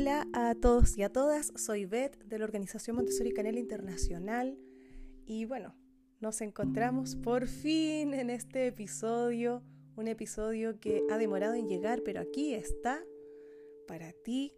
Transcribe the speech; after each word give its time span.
Hola 0.00 0.28
a 0.32 0.54
todos 0.54 0.96
y 0.96 1.02
a 1.02 1.08
todas, 1.08 1.52
soy 1.56 1.84
Beth 1.84 2.22
de 2.22 2.38
la 2.38 2.44
Organización 2.44 2.94
Montessori 2.94 3.32
Canela 3.32 3.58
Internacional 3.58 4.56
y 5.26 5.44
bueno, 5.44 5.74
nos 6.20 6.40
encontramos 6.40 7.16
por 7.16 7.48
fin 7.48 8.14
en 8.14 8.30
este 8.30 8.68
episodio, 8.68 9.64
un 9.96 10.06
episodio 10.06 10.78
que 10.78 11.02
ha 11.10 11.18
demorado 11.18 11.54
en 11.54 11.66
llegar, 11.66 12.02
pero 12.04 12.20
aquí 12.20 12.54
está 12.54 13.02
para 13.88 14.12
ti. 14.12 14.52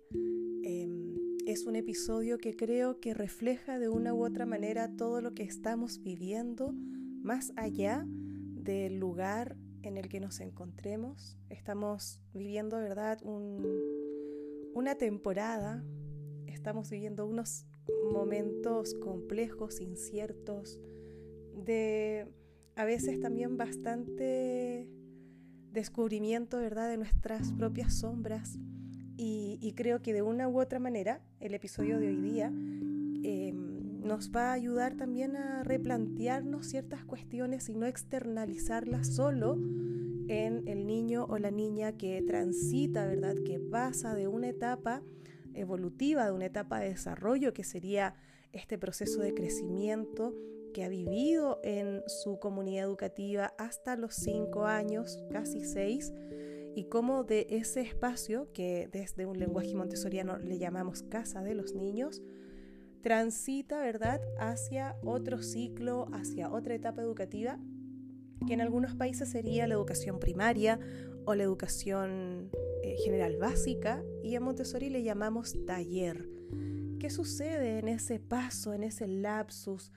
Em, 0.63 1.17
es 1.47 1.65
un 1.65 1.75
episodio 1.75 2.37
que 2.37 2.55
creo 2.55 3.01
que 3.01 3.15
refleja 3.15 3.79
de 3.79 3.89
una 3.89 4.13
u 4.13 4.23
otra 4.27 4.45
manera 4.45 4.95
todo 4.95 5.23
lo 5.23 5.33
que 5.33 5.45
estamos 5.45 6.03
viviendo 6.03 6.71
más 7.23 7.55
allá 7.57 8.05
del 8.07 8.99
lugar 8.99 9.57
en 9.81 9.97
el 9.97 10.11
que 10.11 10.21
nos 10.21 10.39
encontremos. 10.41 11.39
Estamos 11.49 12.21
viviendo, 12.35 12.77
¿verdad?, 12.77 13.23
una 14.75 14.95
temporada, 14.95 15.85
estamos 16.47 16.91
viviendo 16.91 17.27
unos 17.27 17.67
momentos 18.13 18.95
complejos, 18.95 19.81
inciertos, 19.81 20.79
de 21.55 22.27
a 22.77 22.85
veces 22.85 23.21
también 23.21 23.57
bastante 23.57 24.89
descubrimiento, 25.73 26.59
¿verdad?, 26.59 26.89
de 26.89 26.97
nuestras 26.97 27.53
propias 27.53 27.95
sombras. 27.95 28.59
Y, 29.23 29.75
creo 29.77 30.01
que 30.01 30.15
de 30.15 30.23
una 30.23 30.49
u 30.49 30.59
otra 30.59 30.79
manera 30.79 31.21
el 31.41 31.53
episodio 31.53 31.99
de 31.99 32.09
hoy 32.09 32.17
día 32.17 32.47
em, 32.47 34.01
nos 34.01 34.31
va 34.35 34.51
a 34.51 34.53
ayudar 34.55 34.95
también 34.95 35.37
a 35.37 35.63
replantearnos 35.63 36.67
ciertas 36.67 37.05
cuestiones 37.05 37.69
y 37.69 37.75
no 37.75 37.85
externalizarlas 37.85 39.15
solo 39.15 39.59
en 40.31 40.69
el 40.69 40.87
niño 40.87 41.27
o 41.29 41.39
la 41.39 41.51
niña 41.51 41.97
que 41.97 42.23
transita, 42.23 43.05
¿verdad? 43.05 43.35
Que 43.45 43.59
pasa 43.59 44.15
de 44.15 44.29
una 44.29 44.49
etapa 44.49 45.03
evolutiva, 45.55 46.25
de 46.25 46.31
una 46.31 46.47
etapa 46.47 46.79
de 46.79 46.91
desarrollo, 46.91 47.53
que 47.53 47.65
sería 47.65 48.15
este 48.53 48.79
proceso 48.79 49.21
de 49.21 49.35
crecimiento 49.35 50.33
que 50.73 50.85
ha 50.85 50.89
vivido 50.89 51.59
en 51.65 52.03
su 52.07 52.39
comunidad 52.39 52.85
educativa 52.85 53.53
hasta 53.59 53.97
los 53.97 54.15
cinco 54.15 54.67
años, 54.67 55.21
casi 55.33 55.65
seis, 55.65 56.13
y 56.77 56.85
cómo 56.85 57.25
de 57.25 57.49
ese 57.51 57.81
espacio, 57.81 58.53
que 58.53 58.89
desde 58.93 59.27
un 59.27 59.37
lenguaje 59.37 59.75
montessoriano 59.75 60.39
le 60.39 60.59
llamamos 60.59 61.03
casa 61.03 61.43
de 61.43 61.57
los 61.57 61.75
niños, 61.75 62.23
transita, 63.03 63.81
¿verdad?, 63.81 64.21
hacia 64.39 64.95
otro 65.03 65.43
ciclo, 65.43 66.07
hacia 66.13 66.53
otra 66.53 66.77
etapa 66.77 67.03
educativa 67.03 67.59
que 68.47 68.55
en 68.55 68.61
algunos 68.61 68.95
países 68.95 69.31
sería 69.31 69.67
la 69.67 69.75
educación 69.75 70.19
primaria 70.19 70.79
o 71.25 71.35
la 71.35 71.43
educación 71.43 72.51
eh, 72.83 72.97
general 73.05 73.37
básica, 73.37 74.03
y 74.23 74.35
a 74.35 74.41
Montessori 74.41 74.91
le 74.91 75.03
llamamos 75.03 75.55
taller. 75.67 76.29
¿Qué 76.99 77.11
sucede 77.11 77.79
en 77.79 77.89
ese 77.89 78.19
paso, 78.19 78.73
en 78.73 78.83
ese 78.83 79.07
lapsus? 79.07 79.93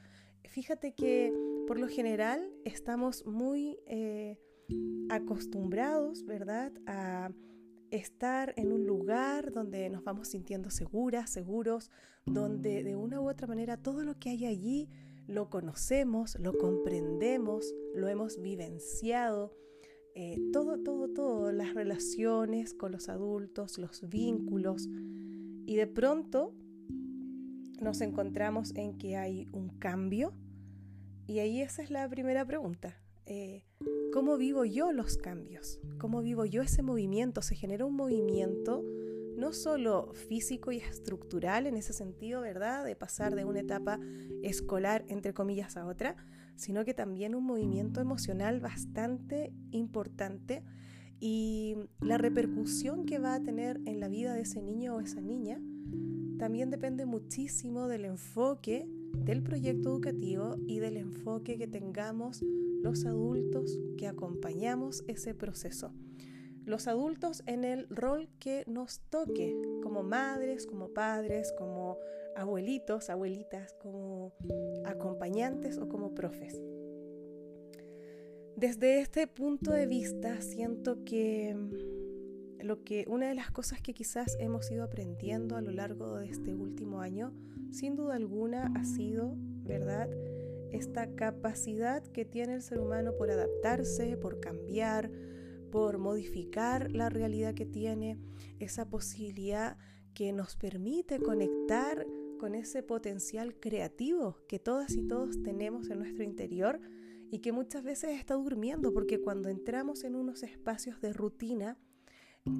Fíjate 0.46 0.94
que 0.94 1.34
por 1.68 1.80
lo 1.80 1.88
general 1.88 2.50
estamos 2.66 3.26
muy 3.26 3.80
eh, 3.88 4.38
acostumbrados, 5.10 6.26
¿verdad?, 6.26 6.72
a 6.86 7.32
estar 7.92 8.54
en 8.58 8.72
un 8.72 8.86
lugar 8.86 9.52
donde 9.52 9.90
nos 9.90 10.04
vamos 10.04 10.30
sintiendo 10.30 10.70
seguras, 10.70 11.30
seguros, 11.30 11.92
donde 12.26 12.84
de 12.84 12.96
una 12.96 13.22
u 13.22 13.30
otra 13.30 13.48
manera 13.48 13.78
todo 13.78 14.04
lo 14.04 14.18
que 14.18 14.30
hay 14.30 14.46
allí 14.46 14.90
lo 15.28 15.50
conocemos, 15.50 16.38
lo 16.40 16.54
comprendemos, 16.58 17.74
lo 17.94 18.08
hemos 18.08 18.42
vivenciado, 18.42 19.54
eh, 20.16 20.38
todo, 20.52 20.78
todo, 20.80 21.08
todo, 21.10 21.52
las 21.52 21.74
relaciones 21.74 22.74
con 22.74 22.92
los 22.92 23.10
adultos, 23.10 23.78
los 23.78 24.08
vínculos, 24.08 24.88
y 25.66 25.76
de 25.76 25.88
pronto 25.88 26.54
nos 27.82 28.02
encontramos 28.02 28.76
en 28.76 28.98
que 28.98 29.18
hay 29.18 29.48
un 29.52 29.70
cambio, 29.80 30.34
y 31.26 31.40
ahí 31.40 31.62
esa 31.62 31.84
es 31.84 31.90
la 31.90 32.08
primera 32.10 32.46
pregunta. 32.46 32.98
Eh, 33.26 33.64
¿Cómo 34.12 34.38
vivo 34.38 34.66
yo 34.66 34.92
los 34.92 35.18
cambios? 35.18 35.80
¿Cómo 35.98 36.22
vivo 36.22 36.46
yo 36.46 36.62
ese 36.62 36.84
movimiento? 36.84 37.42
Se 37.42 37.56
genera 37.56 37.86
un 37.86 37.96
movimiento 37.96 38.84
no 39.44 39.52
solo 39.52 40.14
físico 40.14 40.72
y 40.72 40.78
estructural 40.78 41.68
en 41.68 41.76
ese 41.76 41.92
sentido, 41.92 42.40
¿verdad? 42.40 42.86
De 42.86 42.96
pasar 42.96 43.36
de 43.36 43.44
una 43.44 43.60
etapa 43.60 44.00
escolar, 44.42 45.04
entre 45.10 45.34
comillas, 45.34 45.76
a 45.76 45.86
otra, 45.86 46.16
sino 46.56 46.86
que 46.86 46.94
también 46.94 47.36
un 47.36 47.44
movimiento 47.44 48.00
emocional 48.00 48.62
bastante 48.62 49.52
importante 49.72 50.64
y 51.20 51.76
la 52.00 52.18
repercusión 52.18 53.06
que 53.06 53.20
va 53.20 53.34
a 53.34 53.44
tener 53.44 53.82
en 53.86 54.00
la 54.00 54.08
vida 54.08 54.34
de 54.34 54.44
ese 54.44 54.62
niño 54.62 54.96
o 54.96 55.02
esa 55.02 55.20
niña 55.20 55.60
también 56.40 56.70
depende 56.70 57.06
muchísimo 57.06 57.90
del 57.90 58.06
enfoque 58.06 58.88
del 59.26 59.44
proyecto 59.44 59.90
educativo 59.90 60.56
y 60.68 60.80
del 60.80 60.96
enfoque 60.96 61.58
que 61.58 61.68
tengamos 61.68 62.42
los 62.82 63.06
adultos 63.06 63.78
que 63.98 64.08
acompañamos 64.08 65.04
ese 65.08 65.34
proceso 65.34 65.94
los 66.66 66.88
adultos 66.88 67.44
en 67.46 67.64
el 67.64 67.88
rol 67.90 68.30
que 68.40 68.64
nos 68.68 69.02
toque, 69.10 69.56
como 69.82 70.04
madres, 70.04 70.66
como 70.66 70.90
padres, 70.90 71.54
como 71.58 71.98
abuelitos, 72.36 73.10
abuelitas, 73.10 73.74
como 73.82 74.34
acompañantes 74.86 75.78
o 75.78 75.88
como 75.88 76.14
profes. 76.14 76.62
Desde 78.56 79.02
este 79.02 79.28
punto 79.28 79.72
de 79.72 79.88
vista, 79.88 80.42
siento 80.42 81.04
que 81.04 81.58
lo 82.60 82.84
que 82.84 83.06
una 83.08 83.28
de 83.28 83.36
las 83.36 83.52
cosas 83.52 83.82
que 83.82 83.94
quizás 83.94 84.38
hemos 84.40 84.72
ido 84.72 84.84
aprendiendo 84.84 85.58
a 85.58 85.62
lo 85.62 85.72
largo 85.72 86.18
de 86.18 86.28
este 86.28 86.54
último 86.54 87.02
año, 87.02 87.34
sin 87.72 87.96
duda 87.96 88.16
alguna, 88.16 88.72
ha 88.76 88.86
sido, 88.86 89.34
¿verdad? 89.64 90.10
Esta 90.72 91.08
capacidad 91.16 92.04
que 92.04 92.26
tiene 92.26 92.54
el 92.54 92.62
ser 92.62 92.80
humano 92.80 93.14
por 93.18 93.30
adaptarse, 93.32 94.18
por 94.18 94.40
cambiar, 94.40 95.12
por 95.74 95.98
modificar 95.98 96.92
la 96.92 97.10
realidad 97.10 97.56
que 97.56 97.66
tiene, 97.66 98.20
esa 98.60 98.92
posibilidad 98.92 99.76
que 100.14 100.32
nos 100.32 100.56
permite 100.56 101.18
conectar 101.18 102.06
con 102.38 102.54
ese 102.54 102.84
potencial 102.84 103.60
creativo 103.60 104.38
que 104.48 104.60
todas 104.60 104.94
y 104.94 105.02
todos 105.08 105.42
tenemos 105.42 105.90
en 105.90 105.98
nuestro 105.98 106.24
interior 106.24 106.80
y 107.32 107.40
que 107.40 107.52
muchas 107.52 107.84
veces 107.84 108.20
está 108.20 108.36
durmiendo, 108.36 108.94
porque 108.94 109.20
cuando 109.20 109.50
entramos 109.50 110.04
en 110.04 110.16
unos 110.16 110.44
espacios 110.44 111.02
de 111.02 111.12
rutina, 111.12 111.80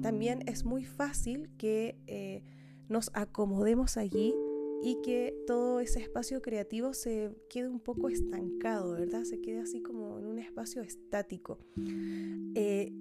también 0.02 0.42
es 0.48 0.64
muy 0.64 0.84
fácil 0.84 1.56
que 1.56 1.96
eh, 2.08 2.42
nos 2.88 3.12
acomodemos 3.14 3.96
allí 3.96 4.34
y 4.84 5.00
que 5.00 5.34
todo 5.46 5.80
ese 5.80 5.98
espacio 5.98 6.42
creativo 6.42 6.92
se 6.92 7.34
quede 7.48 7.70
un 7.70 7.80
poco 7.80 8.10
estancado, 8.10 8.92
¿verdad? 8.92 9.24
Se 9.24 9.40
quede 9.40 9.60
así 9.60 9.80
como 9.80 10.18
en 10.18 10.26
un 10.26 10.38
espacio 10.38 10.82
estático. 10.82 11.58
Eh, 12.54 12.92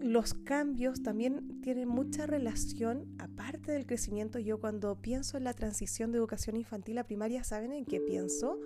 los 0.00 0.34
cambios 0.34 1.04
también 1.04 1.60
tienen 1.60 1.86
mucha 1.86 2.26
relación, 2.26 3.14
aparte 3.20 3.70
del 3.70 3.86
crecimiento, 3.86 4.40
yo 4.40 4.58
cuando 4.58 5.00
pienso 5.00 5.36
en 5.36 5.44
la 5.44 5.54
transición 5.54 6.10
de 6.10 6.18
educación 6.18 6.56
infantil 6.56 6.98
a 6.98 7.04
primaria, 7.04 7.44
¿saben 7.44 7.72
en 7.72 7.84
qué 7.84 8.00
pienso? 8.00 8.58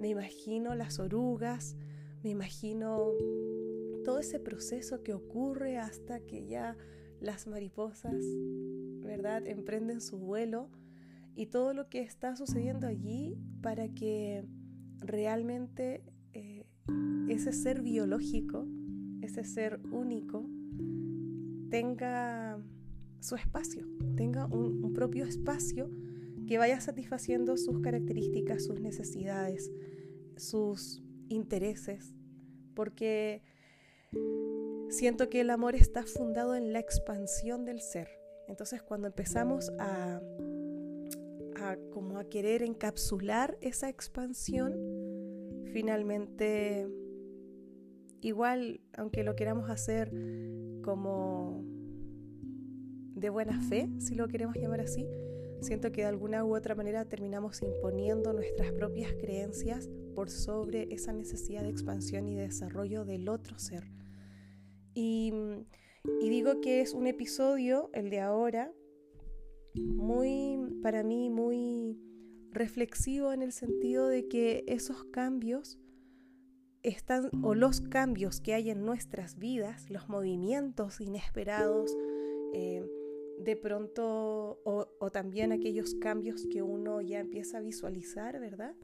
Me 0.00 0.08
imagino 0.08 0.74
las 0.74 0.98
orugas, 0.98 1.76
me 2.24 2.30
imagino 2.30 3.12
todo 4.04 4.18
ese 4.18 4.40
proceso 4.40 5.04
que 5.04 5.14
ocurre 5.14 5.78
hasta 5.78 6.18
que 6.18 6.44
ya 6.44 6.76
las 7.20 7.46
mariposas, 7.46 8.16
¿verdad?, 9.04 9.46
emprenden 9.46 10.00
su 10.00 10.18
vuelo 10.18 10.70
y 11.40 11.46
todo 11.46 11.72
lo 11.72 11.88
que 11.88 12.02
está 12.02 12.36
sucediendo 12.36 12.86
allí 12.86 13.34
para 13.62 13.88
que 13.88 14.44
realmente 14.98 16.04
eh, 16.34 16.66
ese 17.30 17.54
ser 17.54 17.80
biológico, 17.80 18.68
ese 19.22 19.44
ser 19.44 19.80
único, 19.90 20.46
tenga 21.70 22.62
su 23.20 23.36
espacio, 23.36 23.86
tenga 24.18 24.44
un, 24.48 24.92
propio 24.92 25.24
espacio 25.24 25.90
que 26.46 26.58
vaya 26.58 26.78
satisfaciendo 26.78 27.56
sus 27.56 27.80
características, 27.80 28.62
sus 28.62 28.78
necesidades, 28.78 29.72
sus 30.36 31.02
intereses, 31.30 32.14
porque 32.74 33.42
siento 34.90 35.30
que 35.30 35.40
el 35.40 35.48
amor 35.48 35.74
está 35.74 36.02
fundado 36.02 36.54
en 36.54 36.74
la 36.74 36.80
expansión 36.80 37.64
del 37.64 37.80
ser. 37.80 38.08
Entonces 38.46 38.82
cuando 38.82 39.06
empezamos 39.06 39.72
a, 39.78 40.20
a, 41.60 41.76
como 41.92 42.18
a 42.18 42.24
querer 42.24 42.62
encapsular 42.62 43.56
esa 43.60 43.88
expansión, 43.88 44.74
finalmente, 45.72 46.88
igual, 48.20 48.80
aunque 48.96 49.24
lo 49.24 49.36
queramos 49.36 49.70
hacer 49.70 50.12
como 50.82 51.64
de 53.14 53.30
buena 53.30 53.60
fe, 53.60 53.88
si 53.98 54.14
lo 54.14 54.28
queremos 54.28 54.56
llamar 54.56 54.80
así, 54.80 55.06
siento 55.60 55.92
que 55.92 56.02
de 56.02 56.06
alguna 56.08 56.44
u 56.44 56.56
otra 56.56 56.74
manera 56.74 57.04
terminamos 57.04 57.62
imponiendo 57.62 58.32
nuestras 58.32 58.72
propias 58.72 59.12
creencias 59.12 59.88
por 60.14 60.30
sobre 60.30 60.88
esa 60.90 61.12
necesidad 61.12 61.62
de 61.62 61.70
expansión 61.70 62.28
y 62.28 62.34
de 62.34 62.42
desarrollo 62.42 63.04
del 63.04 63.28
otro 63.28 63.58
ser. 63.58 63.90
Y 64.94 65.32
digo 66.20 66.60
que 66.60 66.80
es 66.80 66.94
un 66.94 67.06
episodio, 67.06 67.90
el 67.92 68.10
de 68.10 68.20
ahora, 68.20 68.72
muy, 69.74 70.58
para 70.82 71.02
mí, 71.02 71.30
muy 71.30 71.98
reflexivo 72.50 73.32
en 73.32 73.42
el 73.42 73.52
sentido 73.52 74.08
de 74.08 74.28
que 74.28 74.64
esos 74.66 75.04
cambios 75.04 75.78
están, 76.82 77.30
o 77.42 77.54
los 77.54 77.80
cambios 77.80 78.40
que 78.40 78.54
hay 78.54 78.70
en 78.70 78.84
nuestras 78.84 79.38
vidas, 79.38 79.88
los 79.90 80.08
movimientos 80.08 81.00
inesperados, 81.00 81.96
eh, 82.54 82.84
de 83.38 83.56
pronto, 83.56 84.60
o, 84.64 84.88
o, 84.98 85.10
también 85.10 85.52
aquellos 85.52 85.94
cambios 85.94 86.46
que 86.50 86.62
uno 86.62 87.00
ya 87.00 87.20
empieza 87.20 87.58
a 87.58 87.60
visualizar, 87.60 88.38
¿verdad? 88.38 88.74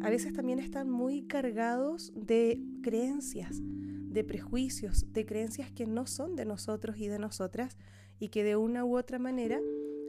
A 0.00 0.10
veces 0.10 0.32
también 0.32 0.58
están 0.58 0.90
muy 0.90 1.26
cargados 1.26 2.12
de 2.14 2.60
creencias, 2.82 3.60
de 3.60 4.24
prejuicios, 4.24 5.12
de 5.12 5.24
creencias 5.24 5.70
que 5.70 5.86
no 5.86 6.06
son 6.06 6.36
de 6.36 6.44
nosotros 6.44 6.98
y 6.98 7.08
de 7.08 7.18
nosotras 7.18 7.76
y 8.18 8.28
que 8.28 8.42
de 8.42 8.56
una 8.56 8.84
u 8.84 8.96
otra 8.96 9.18
manera 9.18 9.60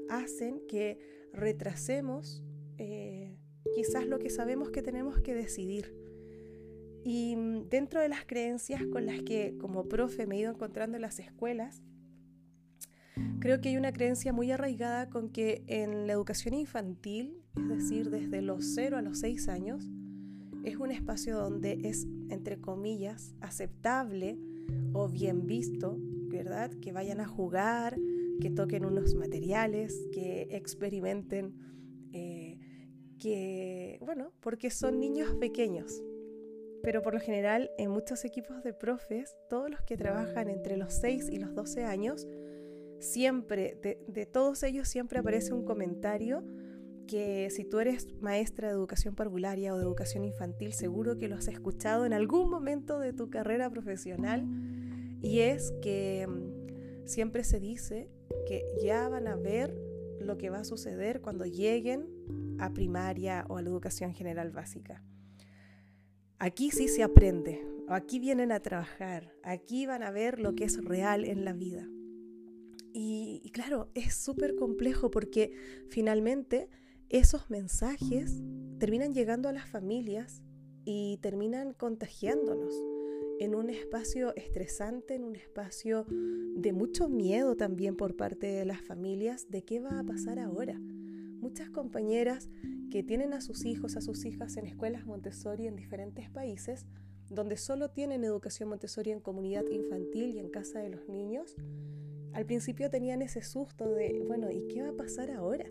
hacen 0.09 0.61
que 0.67 0.99
retrasemos 1.33 2.43
eh, 2.77 3.37
quizás 3.75 4.07
lo 4.07 4.19
que 4.19 4.29
sabemos 4.29 4.71
que 4.71 4.81
tenemos 4.81 5.19
que 5.19 5.33
decidir. 5.33 5.95
Y 7.03 7.35
mm, 7.35 7.69
dentro 7.69 8.01
de 8.01 8.09
las 8.09 8.25
creencias 8.25 8.81
con 8.91 9.05
las 9.05 9.21
que 9.21 9.55
como 9.59 9.87
profe 9.87 10.25
me 10.25 10.35
he 10.35 10.39
ido 10.39 10.51
encontrando 10.51 10.97
en 10.97 11.01
las 11.01 11.19
escuelas, 11.19 11.81
creo 13.39 13.61
que 13.61 13.69
hay 13.69 13.77
una 13.77 13.93
creencia 13.93 14.33
muy 14.33 14.51
arraigada 14.51 15.09
con 15.09 15.29
que 15.29 15.63
en 15.67 16.07
la 16.07 16.13
educación 16.13 16.53
infantil, 16.53 17.41
es 17.55 17.69
decir, 17.69 18.09
desde 18.09 18.41
los 18.41 18.65
0 18.75 18.97
a 18.97 19.01
los 19.01 19.19
6 19.19 19.47
años, 19.49 19.87
es 20.63 20.75
un 20.75 20.91
espacio 20.91 21.37
donde 21.37 21.79
es, 21.83 22.05
entre 22.29 22.59
comillas, 22.59 23.33
aceptable 23.39 24.37
o 24.93 25.07
bien 25.07 25.47
visto, 25.47 25.97
¿verdad? 25.99 26.71
Que 26.81 26.91
vayan 26.91 27.21
a 27.21 27.27
jugar, 27.27 27.97
que 28.39 28.49
toquen 28.49 28.85
unos 28.85 29.15
materiales, 29.15 30.07
que 30.11 30.47
experimenten, 30.51 31.53
eh, 32.13 32.57
que, 33.19 33.99
bueno, 34.01 34.31
porque 34.39 34.69
son 34.69 34.99
niños 34.99 35.35
pequeños. 35.35 36.01
Pero 36.81 37.01
por 37.01 37.13
lo 37.13 37.19
general 37.19 37.69
en 37.77 37.91
muchos 37.91 38.23
equipos 38.23 38.63
de 38.63 38.73
profes, 38.73 39.35
todos 39.49 39.69
los 39.69 39.81
que 39.81 39.97
trabajan 39.97 40.49
entre 40.49 40.77
los 40.77 40.93
6 40.93 41.29
y 41.29 41.37
los 41.37 41.53
12 41.53 41.83
años, 41.83 42.25
siempre, 42.99 43.77
de, 43.81 43.99
de 44.07 44.25
todos 44.25 44.63
ellos 44.63 44.87
siempre 44.87 45.19
aparece 45.19 45.53
un 45.53 45.65
comentario 45.65 46.43
que 47.09 47.49
si 47.49 47.65
tú 47.65 47.79
eres 47.79 48.07
maestra 48.21 48.67
de 48.67 48.75
educación 48.75 49.15
parvularia 49.15 49.73
o 49.73 49.77
de 49.77 49.83
educación 49.83 50.23
infantil, 50.23 50.73
seguro 50.73 51.17
que 51.17 51.27
lo 51.27 51.35
has 51.35 51.47
escuchado 51.47 52.05
en 52.05 52.13
algún 52.13 52.51
momento 52.51 52.99
de 52.99 53.13
tu 53.13 53.31
carrera 53.31 53.67
profesional, 53.69 54.45
y 55.21 55.39
es 55.39 55.73
que 55.81 56.27
mm, 56.27 56.48
siempre 57.09 57.43
se 57.43 57.59
dice 57.59 58.09
que 58.47 58.63
ya 58.81 59.09
van 59.09 59.27
a 59.27 59.35
ver 59.35 59.75
lo 60.19 60.37
que 60.37 60.49
va 60.49 60.59
a 60.59 60.63
suceder 60.63 61.21
cuando 61.21 61.45
lleguen 61.45 62.05
a 62.59 62.71
primaria 62.71 63.45
o 63.49 63.57
a 63.57 63.61
la 63.61 63.69
educación 63.69 64.13
general 64.13 64.51
básica. 64.51 65.03
Aquí 66.37 66.71
sí 66.71 66.87
se 66.87 67.03
aprende, 67.03 67.65
aquí 67.87 68.19
vienen 68.19 68.51
a 68.51 68.59
trabajar, 68.59 69.33
aquí 69.43 69.85
van 69.85 70.03
a 70.03 70.11
ver 70.11 70.39
lo 70.39 70.55
que 70.55 70.65
es 70.65 70.83
real 70.83 71.25
en 71.25 71.43
la 71.45 71.53
vida. 71.53 71.87
Y, 72.93 73.49
claro, 73.53 73.89
es 73.93 74.15
súper 74.15 74.55
complejo 74.55 75.11
porque 75.11 75.53
finalmente 75.89 76.69
esos 77.09 77.49
mensajes 77.49 78.41
terminan 78.79 79.13
llegando 79.13 79.49
a 79.49 79.53
las 79.53 79.69
familias 79.69 80.41
y 80.85 81.17
terminan 81.21 81.73
contagiándonos 81.73 82.73
en 83.39 83.55
un 83.55 83.69
espacio 83.69 84.35
estresante, 84.35 85.15
en 85.15 85.23
un 85.23 85.35
espacio 85.35 86.05
de 86.09 86.73
mucho 86.73 87.07
miedo 87.07 87.55
también 87.55 87.95
por 87.95 88.15
parte 88.15 88.47
de 88.47 88.65
las 88.65 88.81
familias 88.81 89.49
de 89.49 89.63
qué 89.63 89.79
va 89.79 89.99
a 89.99 90.03
pasar 90.03 90.39
ahora. 90.39 90.77
Muchas 90.77 91.69
compañeras 91.69 92.49
que 92.91 93.01
tienen 93.01 93.33
a 93.33 93.39
sus 93.39 93.65
hijos, 93.65 93.95
a 93.95 94.01
sus 94.01 94.25
hijas 94.25 94.57
en 94.57 94.65
escuelas 94.65 95.05
Montessori 95.05 95.67
en 95.67 95.77
diferentes 95.77 96.29
países, 96.29 96.85
donde 97.29 97.55
solo 97.55 97.91
tienen 97.91 98.25
educación 98.25 98.69
Montessori 98.69 99.11
en 99.11 99.21
comunidad 99.21 99.65
infantil 99.69 100.31
y 100.35 100.39
en 100.39 100.49
casa 100.49 100.79
de 100.79 100.89
los 100.89 101.07
niños, 101.07 101.55
al 102.33 102.45
principio 102.45 102.89
tenían 102.89 103.21
ese 103.21 103.41
susto 103.41 103.89
de, 103.89 104.21
bueno, 104.27 104.51
¿y 104.51 104.67
qué 104.67 104.81
va 104.81 104.89
a 104.89 104.97
pasar 104.97 105.31
ahora? 105.31 105.65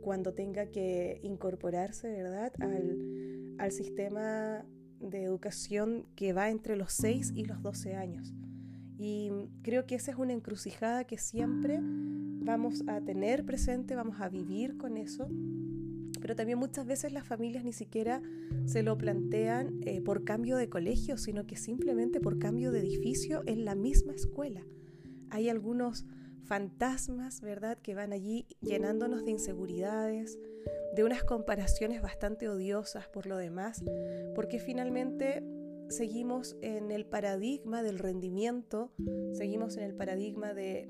Cuando 0.00 0.34
tenga 0.34 0.66
que 0.66 1.18
incorporarse, 1.22 2.10
¿verdad?, 2.10 2.52
al, 2.60 3.56
al 3.58 3.72
sistema 3.72 4.66
de 5.02 5.24
educación 5.24 6.06
que 6.14 6.32
va 6.32 6.50
entre 6.50 6.76
los 6.76 6.92
6 6.92 7.32
y 7.34 7.44
los 7.44 7.60
12 7.62 7.96
años. 7.96 8.32
Y 8.98 9.30
creo 9.62 9.84
que 9.84 9.96
esa 9.96 10.12
es 10.12 10.16
una 10.16 10.32
encrucijada 10.32 11.04
que 11.04 11.18
siempre 11.18 11.80
vamos 11.82 12.84
a 12.86 13.00
tener 13.00 13.44
presente, 13.44 13.96
vamos 13.96 14.20
a 14.20 14.28
vivir 14.28 14.76
con 14.76 14.96
eso, 14.96 15.28
pero 16.20 16.36
también 16.36 16.58
muchas 16.58 16.86
veces 16.86 17.12
las 17.12 17.26
familias 17.26 17.64
ni 17.64 17.72
siquiera 17.72 18.22
se 18.64 18.82
lo 18.84 18.96
plantean 18.96 19.80
eh, 19.82 20.00
por 20.00 20.24
cambio 20.24 20.56
de 20.56 20.68
colegio, 20.68 21.18
sino 21.18 21.46
que 21.46 21.56
simplemente 21.56 22.20
por 22.20 22.38
cambio 22.38 22.70
de 22.70 22.80
edificio 22.80 23.42
en 23.46 23.64
la 23.64 23.74
misma 23.74 24.14
escuela. 24.14 24.62
Hay 25.30 25.48
algunos 25.48 26.06
fantasmas, 26.44 27.40
¿verdad?, 27.40 27.78
que 27.78 27.94
van 27.94 28.12
allí 28.12 28.46
llenándonos 28.60 29.24
de 29.24 29.30
inseguridades, 29.30 30.38
de 30.94 31.04
unas 31.04 31.24
comparaciones 31.24 32.02
bastante 32.02 32.48
odiosas 32.48 33.08
por 33.08 33.26
lo 33.26 33.36
demás, 33.36 33.82
porque 34.34 34.58
finalmente 34.58 35.42
seguimos 35.88 36.56
en 36.62 36.90
el 36.90 37.06
paradigma 37.06 37.82
del 37.82 37.98
rendimiento, 37.98 38.92
seguimos 39.32 39.76
en 39.76 39.84
el 39.84 39.94
paradigma 39.94 40.54
de, 40.54 40.88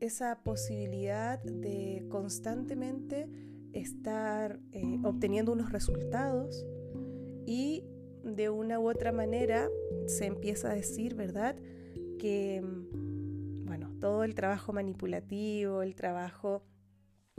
esa 0.00 0.42
posibilidad 0.42 1.42
de 1.42 2.04
constantemente 2.10 3.26
estar 3.72 4.60
eh, 4.72 4.98
obteniendo 5.02 5.52
unos 5.52 5.72
resultados 5.72 6.66
y 7.46 7.84
de 8.22 8.50
una 8.50 8.78
u 8.80 8.90
otra 8.90 9.12
manera 9.12 9.70
se 10.06 10.26
empieza 10.26 10.70
a 10.70 10.74
decir, 10.74 11.14
¿verdad? 11.14 11.56
Que, 12.18 12.62
todo 14.04 14.22
el 14.22 14.34
trabajo 14.34 14.74
manipulativo, 14.74 15.80
el 15.80 15.94
trabajo 15.94 16.62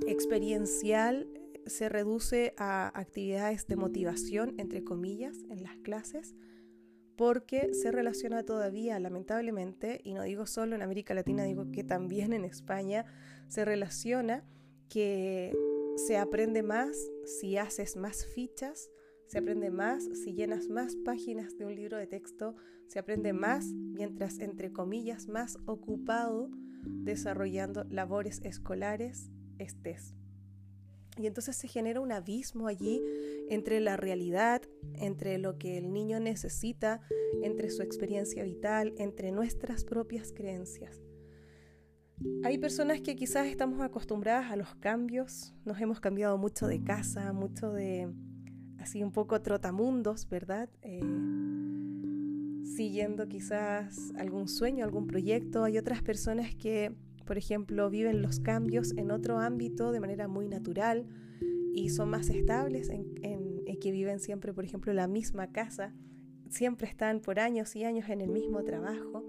experiencial 0.07 1.29
se 1.67 1.89
reduce 1.89 2.55
a 2.57 2.87
actividades 2.99 3.67
de 3.67 3.75
motivación, 3.75 4.55
entre 4.57 4.83
comillas, 4.83 5.37
en 5.51 5.61
las 5.61 5.77
clases, 5.83 6.33
porque 7.17 7.75
se 7.75 7.91
relaciona 7.91 8.41
todavía, 8.41 8.99
lamentablemente, 8.99 10.01
y 10.03 10.15
no 10.15 10.23
digo 10.23 10.47
solo 10.47 10.75
en 10.75 10.81
América 10.81 11.13
Latina, 11.13 11.43
digo 11.43 11.71
que 11.71 11.83
también 11.83 12.33
en 12.33 12.45
España, 12.45 13.05
se 13.47 13.63
relaciona 13.63 14.43
que 14.89 15.55
se 15.97 16.17
aprende 16.17 16.63
más 16.63 16.97
si 17.25 17.57
haces 17.57 17.95
más 17.95 18.25
fichas, 18.25 18.89
se 19.27 19.37
aprende 19.37 19.69
más 19.69 20.03
si 20.03 20.33
llenas 20.33 20.67
más 20.67 20.95
páginas 20.95 21.55
de 21.59 21.65
un 21.65 21.75
libro 21.75 21.97
de 21.97 22.07
texto, 22.07 22.55
se 22.87 22.99
aprende 22.99 23.33
más 23.33 23.65
mientras, 23.65 24.39
entre 24.39 24.71
comillas, 24.71 25.27
más 25.27 25.57
ocupado 25.65 26.49
desarrollando 26.85 27.83
labores 27.85 28.41
escolares 28.43 29.31
estés. 29.57 30.15
Y 31.17 31.27
entonces 31.27 31.55
se 31.55 31.67
genera 31.67 32.01
un 32.01 32.11
abismo 32.11 32.67
allí 32.67 33.01
entre 33.49 33.79
la 33.79 33.95
realidad, 33.95 34.61
entre 34.95 35.37
lo 35.37 35.57
que 35.57 35.77
el 35.77 35.93
niño 35.93 36.19
necesita, 36.19 37.01
entre 37.41 37.69
su 37.69 37.81
experiencia 37.83 38.43
vital, 38.43 38.93
entre 38.97 39.31
nuestras 39.31 39.85
propias 39.85 40.33
creencias. 40.33 41.01
Hay 42.43 42.57
personas 42.57 43.01
que 43.01 43.15
quizás 43.15 43.47
estamos 43.47 43.81
acostumbradas 43.81 44.51
a 44.51 44.55
los 44.55 44.75
cambios, 44.75 45.53
nos 45.65 45.79
hemos 45.81 45.99
cambiado 45.99 46.37
mucho 46.37 46.67
de 46.67 46.83
casa, 46.83 47.33
mucho 47.33 47.71
de 47.71 48.13
así 48.79 49.03
un 49.03 49.11
poco 49.11 49.41
trotamundos, 49.41 50.27
¿verdad? 50.29 50.69
Eh, 50.81 51.01
siguiendo 52.65 53.27
quizás 53.27 54.11
algún 54.17 54.47
sueño, 54.47 54.83
algún 54.83 55.07
proyecto. 55.07 55.63
Hay 55.63 55.77
otras 55.77 56.01
personas 56.01 56.53
que 56.55 56.93
por 57.25 57.37
ejemplo, 57.37 57.89
viven 57.89 58.21
los 58.21 58.39
cambios 58.39 58.93
en 58.97 59.11
otro 59.11 59.39
ámbito 59.39 59.91
de 59.91 59.99
manera 59.99 60.27
muy 60.27 60.47
natural 60.47 61.05
y 61.73 61.89
son 61.89 62.09
más 62.09 62.29
estables 62.29 62.89
en, 62.89 63.15
que 63.81 63.91
viven 63.91 64.19
siempre, 64.19 64.53
por 64.53 64.63
ejemplo, 64.63 64.91
en 64.91 64.95
la 64.95 65.07
misma 65.07 65.51
casa, 65.51 65.93
siempre 66.49 66.87
están 66.87 67.19
por 67.19 67.39
años 67.39 67.75
y 67.75 67.83
años 67.83 68.09
en 68.09 68.21
el 68.21 68.29
mismo 68.29 68.63
trabajo. 68.63 69.23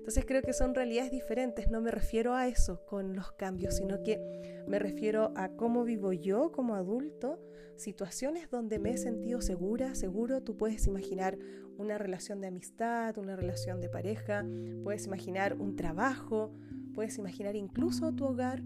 Entonces 0.00 0.24
creo 0.26 0.42
que 0.42 0.52
son 0.52 0.74
realidades 0.74 1.12
diferentes, 1.12 1.70
no 1.70 1.80
me 1.80 1.90
refiero 1.90 2.34
a 2.34 2.48
eso 2.48 2.84
con 2.86 3.14
los 3.14 3.32
cambios, 3.32 3.76
sino 3.76 4.02
que 4.02 4.64
me 4.66 4.78
refiero 4.78 5.32
a 5.36 5.50
cómo 5.50 5.84
vivo 5.84 6.12
yo 6.12 6.50
como 6.50 6.74
adulto, 6.74 7.38
situaciones 7.76 8.50
donde 8.50 8.78
me 8.78 8.90
he 8.90 8.96
sentido 8.96 9.40
segura, 9.40 9.94
seguro, 9.94 10.42
tú 10.42 10.56
puedes 10.56 10.86
imaginar 10.86 11.38
una 11.78 11.96
relación 11.96 12.40
de 12.40 12.48
amistad, 12.48 13.16
una 13.18 13.36
relación 13.36 13.80
de 13.80 13.88
pareja, 13.88 14.44
puedes 14.82 15.06
imaginar 15.06 15.54
un 15.54 15.76
trabajo, 15.76 16.52
Puedes 16.94 17.18
imaginar 17.18 17.56
incluso 17.56 18.12
tu 18.12 18.24
hogar, 18.24 18.62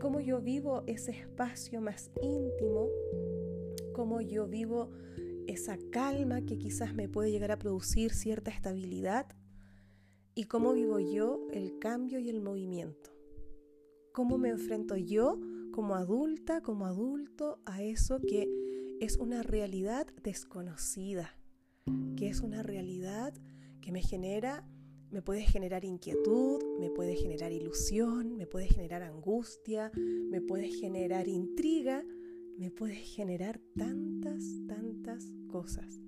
cómo 0.00 0.20
yo 0.20 0.40
vivo 0.40 0.82
ese 0.86 1.12
espacio 1.12 1.80
más 1.80 2.10
íntimo, 2.22 2.88
cómo 3.94 4.20
yo 4.20 4.46
vivo 4.46 4.90
esa 5.46 5.78
calma 5.90 6.42
que 6.42 6.58
quizás 6.58 6.94
me 6.94 7.08
puede 7.08 7.30
llegar 7.30 7.52
a 7.52 7.58
producir 7.58 8.12
cierta 8.12 8.50
estabilidad 8.50 9.26
y 10.36 10.44
cómo 10.44 10.74
vivo 10.74 11.00
yo 11.00 11.48
el 11.50 11.78
cambio 11.78 12.20
y 12.20 12.28
el 12.28 12.42
movimiento. 12.42 13.10
cómo 14.12 14.38
me 14.38 14.48
enfrento 14.48 14.96
yo 14.96 15.38
como 15.72 15.94
adulta, 15.94 16.62
como 16.62 16.86
adulto, 16.86 17.58
a 17.66 17.82
eso 17.82 18.18
que 18.20 18.48
es 19.00 19.16
una 19.16 19.42
realidad 19.42 20.06
desconocida, 20.22 21.36
que 22.16 22.28
es 22.28 22.40
una 22.40 22.62
realidad 22.62 23.34
que 23.82 23.92
me 23.92 24.00
genera, 24.00 24.66
me 25.10 25.20
puede 25.20 25.42
generar 25.42 25.84
inquietud, 25.84 26.62
me 26.80 26.90
puede 26.90 27.14
generar 27.14 27.52
ilusión, 27.52 28.36
me 28.36 28.46
puede 28.46 28.68
generar 28.68 29.02
angustia, 29.02 29.90
me 29.94 30.40
puede 30.40 30.68
generar 30.68 31.28
intriga, 31.28 32.02
me 32.58 32.70
puede 32.70 32.96
generar 32.96 33.60
tantas, 33.76 34.42
tantas 34.66 35.26
cosas. 35.48 36.00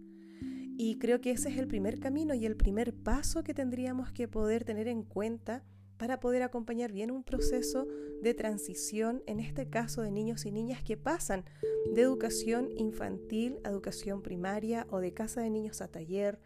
Y 0.81 0.97
creo 1.01 1.21
que 1.21 1.33
ese 1.33 1.49
es 1.49 1.59
el 1.59 1.67
primer 1.67 1.99
camino 1.99 2.35
y 2.35 2.47
el 2.47 2.57
primer 2.57 2.95
paso 2.95 3.43
que 3.43 3.53
tendríamos 3.53 4.13
que 4.13 4.29
poder 4.29 4.63
tener 4.63 4.87
en 4.87 5.03
cuenta 5.03 5.65
para 5.97 6.21
poder 6.21 6.45
acompañar 6.45 6.93
bien 6.93 7.11
un 7.11 7.25
proceso 7.25 7.89
de 8.23 8.33
transición, 8.33 9.25
en 9.27 9.41
este 9.41 9.69
caso 9.69 10.03
de 10.03 10.13
niños 10.13 10.47
y 10.47 10.53
niñas 10.53 10.85
que 10.85 10.97
pasan 10.97 11.45
de 11.93 12.01
educación 12.01 12.69
infantil 12.77 13.59
a 13.65 13.71
educación 13.71 14.23
primaria 14.23 14.87
o 14.91 15.01
de 15.01 15.13
casa 15.13 15.41
de 15.41 15.51
niños 15.51 15.81
a 15.81 15.89
taller, 15.89 16.39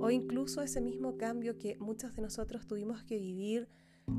o 0.00 0.10
incluso 0.10 0.60
ese 0.60 0.82
mismo 0.82 1.16
cambio 1.16 1.56
que 1.56 1.78
muchos 1.78 2.14
de 2.14 2.20
nosotros 2.20 2.66
tuvimos 2.66 3.02
que 3.04 3.18
vivir 3.18 3.70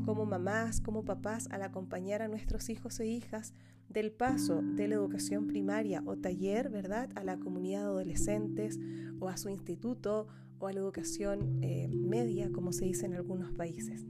como 0.04 0.26
mamás, 0.26 0.82
como 0.82 1.06
papás, 1.06 1.48
al 1.52 1.62
acompañar 1.62 2.24
a 2.24 2.28
nuestros 2.28 2.70
hijos 2.70 3.00
e 3.00 3.06
hijas 3.06 3.54
del 3.90 4.12
paso 4.12 4.62
de 4.62 4.88
la 4.88 4.96
educación 4.96 5.48
primaria 5.48 6.02
o 6.06 6.16
taller, 6.18 6.70
¿verdad?, 6.70 7.10
a 7.16 7.24
la 7.24 7.38
comunidad 7.38 7.82
de 7.82 7.86
adolescentes 7.86 8.80
o 9.20 9.30
a 9.30 9.38
su 9.38 9.50
instituto 9.50 10.28
o 10.60 10.68
a 10.68 10.74
la 10.74 10.80
educación 10.80 11.60
eh, 11.62 11.88
media, 11.90 12.52
como 12.52 12.74
se 12.74 12.86
dice 12.86 13.06
en 13.06 13.14
algunos 13.14 13.52
países 13.52 14.06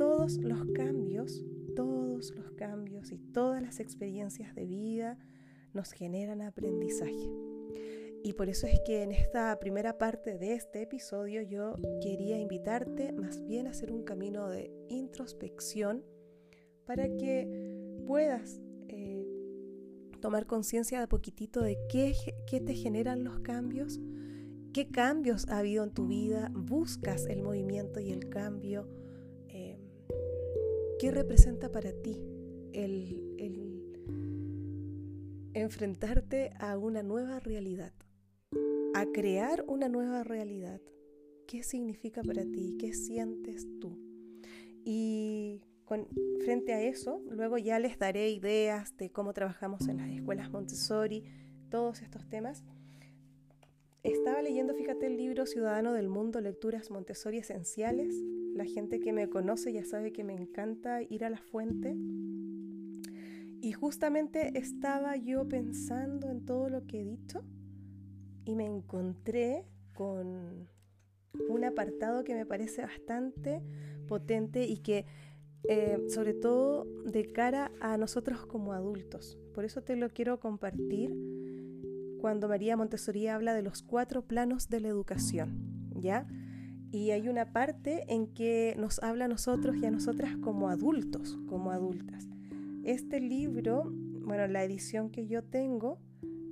todos 0.00 0.38
los 0.38 0.64
cambios, 0.72 1.44
todos 1.76 2.34
los 2.34 2.52
cambios 2.52 3.12
y 3.12 3.18
todas 3.18 3.62
las 3.62 3.80
experiencias 3.80 4.54
de 4.54 4.64
vida 4.64 5.18
nos 5.74 5.92
generan 5.92 6.40
aprendizaje. 6.40 7.30
Y 8.24 8.32
por 8.32 8.48
eso 8.48 8.66
es 8.66 8.80
que 8.86 9.02
en 9.02 9.12
esta 9.12 9.58
primera 9.58 9.98
parte 9.98 10.38
de 10.38 10.54
este 10.54 10.80
episodio 10.80 11.42
yo 11.42 11.76
quería 12.02 12.38
invitarte 12.38 13.12
más 13.12 13.44
bien 13.46 13.66
a 13.66 13.70
hacer 13.72 13.92
un 13.92 14.02
camino 14.02 14.48
de 14.48 14.72
introspección 14.88 16.02
para 16.86 17.06
que 17.18 18.00
puedas 18.06 18.58
tomar 20.20 20.46
conciencia 20.46 21.00
de 21.00 21.08
poquitito 21.08 21.60
de 21.62 21.78
qué, 21.88 22.14
qué 22.46 22.60
te 22.60 22.74
generan 22.74 23.24
los 23.24 23.40
cambios, 23.40 24.00
qué 24.72 24.88
cambios 24.88 25.48
ha 25.48 25.58
habido 25.58 25.84
en 25.84 25.90
tu 25.90 26.06
vida, 26.06 26.50
buscas 26.54 27.26
el 27.26 27.42
movimiento 27.42 28.00
y 28.00 28.12
el 28.12 28.28
cambio 28.28 28.88
¿Qué 31.00 31.10
representa 31.10 31.72
para 31.72 31.94
ti 31.94 32.20
el, 32.74 33.16
enfrentarte 35.54 36.50
a 36.58 36.76
una 36.76 37.02
nueva 37.02 37.40
realidad? 37.40 37.94
A 38.92 39.06
crear 39.06 39.64
una 39.66 39.88
nueva 39.88 40.24
realidad. 40.24 40.82
¿Qué 41.46 41.62
significa 41.62 42.22
para 42.22 42.44
ti? 42.44 42.76
¿Qué 42.78 42.92
sientes 42.92 43.66
tú? 43.80 43.98
Y 44.84 45.62
frente 46.44 46.72
a 46.72 46.82
eso, 46.82 47.22
luego 47.30 47.58
ya 47.58 47.78
les 47.78 47.98
daré 47.98 48.30
ideas 48.30 48.96
de 48.96 49.10
cómo 49.10 49.32
trabajamos 49.32 49.88
en 49.88 49.96
las 49.96 50.08
escuelas 50.08 50.50
Montessori, 50.50 51.24
todos 51.68 52.02
estos 52.02 52.28
temas. 52.28 52.64
Estaba 54.02 54.40
leyendo, 54.40 54.74
fíjate, 54.74 55.06
el 55.06 55.16
libro 55.16 55.46
Ciudadano 55.46 55.92
del 55.92 56.08
Mundo, 56.08 56.40
Lecturas 56.40 56.90
Montessori 56.90 57.38
Esenciales, 57.38 58.14
la 58.54 58.64
gente 58.64 59.00
que 59.00 59.12
me 59.12 59.28
conoce 59.28 59.72
ya 59.72 59.84
sabe 59.84 60.12
que 60.12 60.24
me 60.24 60.32
encanta 60.32 61.02
ir 61.02 61.24
a 61.24 61.30
la 61.30 61.38
fuente. 61.38 61.94
Y 63.62 63.72
justamente 63.72 64.58
estaba 64.58 65.16
yo 65.16 65.46
pensando 65.48 66.30
en 66.30 66.46
todo 66.46 66.70
lo 66.70 66.86
que 66.86 67.00
he 67.00 67.04
dicho 67.04 67.42
y 68.44 68.54
me 68.54 68.64
encontré 68.64 69.66
con 69.92 70.68
un 71.48 71.64
apartado 71.64 72.24
que 72.24 72.34
me 72.34 72.46
parece 72.46 72.82
bastante 72.82 73.62
potente 74.08 74.64
y 74.64 74.78
que 74.78 75.04
eh, 75.68 75.98
sobre 76.08 76.34
todo 76.34 76.86
de 77.04 77.32
cara 77.32 77.70
a 77.80 77.96
nosotros 77.96 78.46
como 78.46 78.72
adultos. 78.72 79.38
Por 79.54 79.64
eso 79.64 79.82
te 79.82 79.96
lo 79.96 80.08
quiero 80.10 80.40
compartir 80.40 81.14
cuando 82.20 82.48
María 82.48 82.76
Montessori 82.76 83.26
habla 83.28 83.54
de 83.54 83.62
los 83.62 83.82
cuatro 83.82 84.22
planos 84.22 84.68
de 84.68 84.80
la 84.80 84.88
educación, 84.88 85.90
¿ya? 85.94 86.26
Y 86.92 87.12
hay 87.12 87.28
una 87.28 87.52
parte 87.52 88.04
en 88.08 88.26
que 88.26 88.74
nos 88.78 89.02
habla 89.02 89.26
a 89.26 89.28
nosotros 89.28 89.76
y 89.76 89.86
a 89.86 89.90
nosotras 89.90 90.36
como 90.36 90.68
adultos, 90.68 91.38
como 91.48 91.70
adultas. 91.70 92.28
Este 92.84 93.20
libro, 93.20 93.84
bueno, 94.22 94.46
la 94.48 94.64
edición 94.64 95.10
que 95.10 95.26
yo 95.26 95.42
tengo 95.44 95.98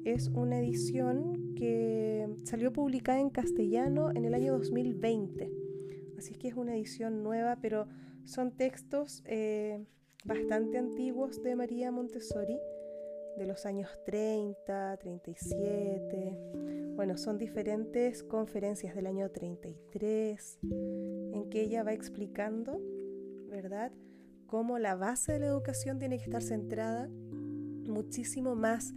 es 0.05 0.29
una 0.29 0.59
edición 0.61 1.55
que 1.55 2.29
salió 2.45 2.73
publicada 2.73 3.21
en 3.21 3.31
castellano 3.31 4.11
en 4.11 4.25
el 4.25 4.35
año 4.35 4.53
2020. 4.53 5.51
Así 6.17 6.33
es 6.33 6.39
que 6.39 6.49
es 6.49 6.55
una 6.55 6.75
edición 6.77 7.23
nueva, 7.23 7.59
pero 7.61 7.87
son 8.25 8.57
textos 8.57 9.23
eh, 9.27 9.85
bastante 10.25 10.79
antiguos 10.79 11.43
de 11.43 11.57
María 11.57 11.91
Montessori 11.91 12.59
de 13.39 13.47
los 13.47 13.67
años 13.67 13.89
30, 14.05 14.97
37. 14.99 16.39
Bueno, 16.97 17.17
son 17.17 17.39
diferentes 17.39 18.25
conferencias 18.25 18.95
del 18.95 19.07
año 19.07 19.31
33 19.31 20.59
en 20.63 21.49
que 21.49 21.63
ella 21.63 21.85
va 21.85 21.93
explicando, 21.93 22.81
¿verdad?, 23.49 23.93
cómo 24.47 24.79
la 24.79 24.97
base 24.97 25.33
de 25.33 25.41
la 25.41 25.47
educación 25.47 25.99
tiene 25.99 26.19
que 26.19 26.25
estar 26.25 26.43
centrada 26.43 27.09
muchísimo 27.09 28.55
más 28.55 28.93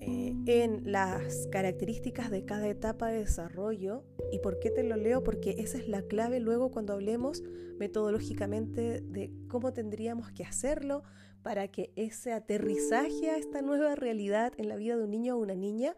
eh, 0.00 0.34
en 0.46 0.90
las 0.90 1.46
características 1.48 2.30
de 2.30 2.44
cada 2.44 2.68
etapa 2.68 3.08
de 3.08 3.18
desarrollo. 3.18 4.04
¿Y 4.32 4.38
por 4.38 4.58
qué 4.58 4.70
te 4.70 4.82
lo 4.82 4.96
leo? 4.96 5.22
Porque 5.22 5.56
esa 5.58 5.78
es 5.78 5.88
la 5.88 6.02
clave 6.02 6.40
luego 6.40 6.70
cuando 6.70 6.94
hablemos 6.94 7.42
metodológicamente 7.78 9.02
de 9.02 9.30
cómo 9.48 9.72
tendríamos 9.72 10.32
que 10.32 10.44
hacerlo 10.44 11.02
para 11.42 11.68
que 11.68 11.92
ese 11.96 12.32
aterrizaje 12.32 13.30
a 13.30 13.36
esta 13.36 13.62
nueva 13.62 13.94
realidad 13.94 14.52
en 14.56 14.68
la 14.68 14.76
vida 14.76 14.96
de 14.96 15.04
un 15.04 15.10
niño 15.10 15.36
o 15.36 15.40
una 15.40 15.54
niña 15.54 15.94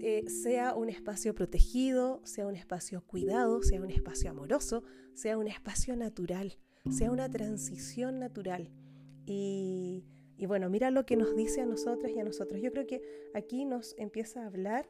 eh, 0.00 0.24
sea 0.28 0.74
un 0.74 0.88
espacio 0.88 1.34
protegido, 1.34 2.20
sea 2.24 2.46
un 2.46 2.54
espacio 2.54 3.04
cuidado, 3.06 3.62
sea 3.62 3.80
un 3.80 3.90
espacio 3.90 4.30
amoroso, 4.30 4.84
sea 5.14 5.36
un 5.36 5.48
espacio 5.48 5.96
natural, 5.96 6.58
sea 6.90 7.10
una 7.10 7.28
transición 7.28 8.20
natural. 8.20 8.70
Y 9.26 10.04
y 10.38 10.46
bueno, 10.46 10.68
mira 10.68 10.90
lo 10.90 11.06
que 11.06 11.16
nos 11.16 11.34
dice 11.34 11.62
a 11.62 11.66
nosotras 11.66 12.12
y 12.14 12.18
a 12.18 12.24
nosotros. 12.24 12.60
Yo 12.60 12.70
creo 12.70 12.86
que 12.86 13.02
aquí 13.34 13.64
nos 13.64 13.94
empieza 13.98 14.42
a 14.42 14.46
hablar 14.46 14.88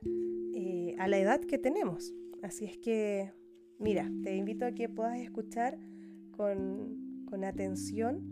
eh, 0.54 0.96
a 0.98 1.06
la 1.06 1.18
edad 1.18 1.40
que 1.40 1.58
tenemos. 1.58 2.12
Así 2.42 2.64
es 2.64 2.76
que, 2.78 3.32
mira, 3.78 4.10
te 4.24 4.34
invito 4.34 4.66
a 4.66 4.72
que 4.72 4.88
puedas 4.88 5.18
escuchar 5.20 5.78
con, 6.32 7.24
con 7.26 7.44
atención. 7.44 8.22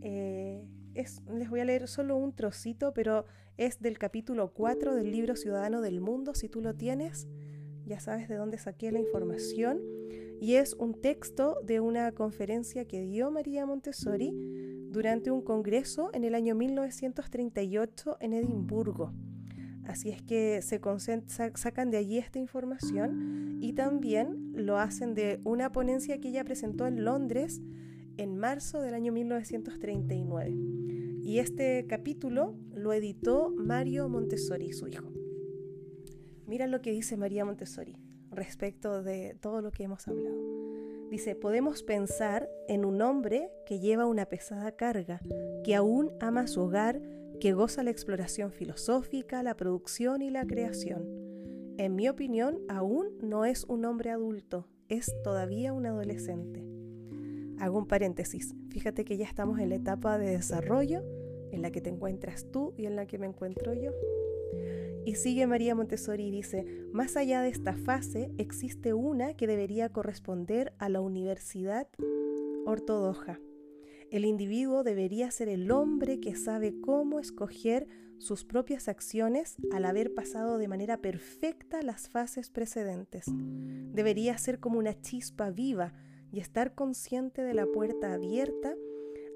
Eh, 0.00 0.66
es, 0.94 1.22
les 1.32 1.48
voy 1.48 1.60
a 1.60 1.64
leer 1.64 1.86
solo 1.86 2.16
un 2.16 2.34
trocito, 2.34 2.92
pero 2.92 3.24
es 3.56 3.80
del 3.80 3.98
capítulo 3.98 4.52
4 4.52 4.96
del 4.96 5.12
libro 5.12 5.36
Ciudadano 5.36 5.80
del 5.80 6.00
Mundo. 6.00 6.34
Si 6.34 6.48
tú 6.48 6.60
lo 6.60 6.74
tienes, 6.74 7.28
ya 7.86 8.00
sabes 8.00 8.28
de 8.28 8.34
dónde 8.34 8.58
saqué 8.58 8.90
la 8.90 8.98
información. 8.98 9.80
Y 10.40 10.54
es 10.54 10.74
un 10.74 11.00
texto 11.00 11.56
de 11.64 11.78
una 11.78 12.12
conferencia 12.12 12.84
que 12.86 13.02
dio 13.02 13.30
María 13.30 13.64
Montessori 13.64 14.32
durante 14.90 15.30
un 15.30 15.42
congreso 15.42 16.10
en 16.12 16.24
el 16.24 16.34
año 16.34 16.54
1938 16.54 18.16
en 18.20 18.32
Edimburgo. 18.32 19.12
Así 19.84 20.10
es 20.10 20.22
que 20.22 20.60
se 20.60 20.80
sacan 21.54 21.90
de 21.90 21.96
allí 21.96 22.18
esta 22.18 22.38
información 22.38 23.58
y 23.62 23.72
también 23.72 24.52
lo 24.54 24.78
hacen 24.78 25.14
de 25.14 25.40
una 25.44 25.72
ponencia 25.72 26.20
que 26.20 26.28
ella 26.28 26.44
presentó 26.44 26.86
en 26.86 27.04
Londres 27.04 27.62
en 28.18 28.36
marzo 28.36 28.82
del 28.82 28.94
año 28.94 29.12
1939. 29.12 30.50
Y 31.22 31.38
este 31.38 31.86
capítulo 31.86 32.54
lo 32.74 32.92
editó 32.92 33.50
Mario 33.50 34.08
Montessori, 34.08 34.72
su 34.72 34.88
hijo. 34.88 35.10
Mira 36.46 36.66
lo 36.66 36.82
que 36.82 36.90
dice 36.90 37.16
María 37.16 37.44
Montessori 37.44 37.96
respecto 38.30 39.02
de 39.02 39.36
todo 39.40 39.62
lo 39.62 39.70
que 39.70 39.84
hemos 39.84 40.06
hablado. 40.06 40.67
Dice, 41.10 41.34
podemos 41.34 41.82
pensar 41.82 42.50
en 42.68 42.84
un 42.84 43.00
hombre 43.00 43.50
que 43.64 43.80
lleva 43.80 44.06
una 44.06 44.26
pesada 44.26 44.72
carga, 44.72 45.20
que 45.64 45.74
aún 45.74 46.12
ama 46.20 46.46
su 46.46 46.60
hogar, 46.60 47.00
que 47.40 47.52
goza 47.52 47.82
la 47.82 47.90
exploración 47.90 48.52
filosófica, 48.52 49.42
la 49.42 49.56
producción 49.56 50.20
y 50.20 50.30
la 50.30 50.46
creación. 50.46 51.06
En 51.78 51.94
mi 51.94 52.08
opinión, 52.08 52.58
aún 52.68 53.16
no 53.22 53.46
es 53.46 53.64
un 53.64 53.86
hombre 53.86 54.10
adulto, 54.10 54.66
es 54.88 55.14
todavía 55.22 55.72
un 55.72 55.86
adolescente. 55.86 56.66
Hago 57.58 57.78
un 57.78 57.86
paréntesis, 57.86 58.54
fíjate 58.68 59.04
que 59.04 59.16
ya 59.16 59.24
estamos 59.24 59.60
en 59.60 59.70
la 59.70 59.76
etapa 59.76 60.18
de 60.18 60.30
desarrollo 60.30 61.02
en 61.52 61.62
la 61.62 61.70
que 61.70 61.80
te 61.80 61.88
encuentras 61.88 62.50
tú 62.50 62.74
y 62.76 62.84
en 62.84 62.96
la 62.96 63.06
que 63.06 63.18
me 63.18 63.26
encuentro 63.26 63.72
yo. 63.72 63.92
Y 65.08 65.14
sigue 65.14 65.46
María 65.46 65.74
Montessori 65.74 66.26
y 66.26 66.30
dice, 66.30 66.66
más 66.92 67.16
allá 67.16 67.40
de 67.40 67.48
esta 67.48 67.72
fase 67.72 68.30
existe 68.36 68.92
una 68.92 69.32
que 69.32 69.46
debería 69.46 69.88
corresponder 69.88 70.74
a 70.76 70.90
la 70.90 71.00
universidad 71.00 71.88
ortodoxa. 72.66 73.40
El 74.10 74.26
individuo 74.26 74.84
debería 74.84 75.30
ser 75.30 75.48
el 75.48 75.70
hombre 75.70 76.20
que 76.20 76.36
sabe 76.36 76.78
cómo 76.82 77.20
escoger 77.20 77.88
sus 78.18 78.44
propias 78.44 78.86
acciones 78.86 79.56
al 79.72 79.86
haber 79.86 80.12
pasado 80.12 80.58
de 80.58 80.68
manera 80.68 81.00
perfecta 81.00 81.80
las 81.80 82.10
fases 82.10 82.50
precedentes. 82.50 83.24
Debería 83.28 84.36
ser 84.36 84.60
como 84.60 84.78
una 84.78 85.00
chispa 85.00 85.48
viva 85.48 85.94
y 86.30 86.40
estar 86.40 86.74
consciente 86.74 87.40
de 87.40 87.54
la 87.54 87.64
puerta 87.64 88.12
abierta 88.12 88.74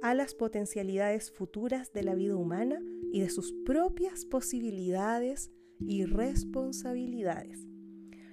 a 0.02 0.12
las 0.12 0.34
potencialidades 0.34 1.30
futuras 1.30 1.94
de 1.94 2.02
la 2.02 2.14
vida 2.14 2.36
humana 2.36 2.78
y 3.10 3.20
de 3.20 3.30
sus 3.30 3.54
propias 3.64 4.26
posibilidades 4.26 5.50
y 5.86 6.04
responsabilidades. 6.04 7.66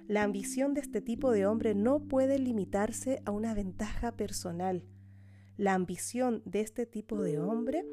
La 0.08 0.24
ambición 0.24 0.74
de 0.74 0.80
este 0.80 1.00
tipo 1.00 1.30
de 1.30 1.46
hombre 1.46 1.74
no 1.74 2.00
puede 2.00 2.38
limitarse 2.38 3.22
a 3.24 3.30
una 3.30 3.54
ventaja 3.54 4.16
personal. 4.16 4.84
La 5.56 5.74
ambición 5.74 6.42
de 6.44 6.62
este 6.62 6.84
tipo 6.84 7.22
de 7.22 7.38
hombre 7.38 7.84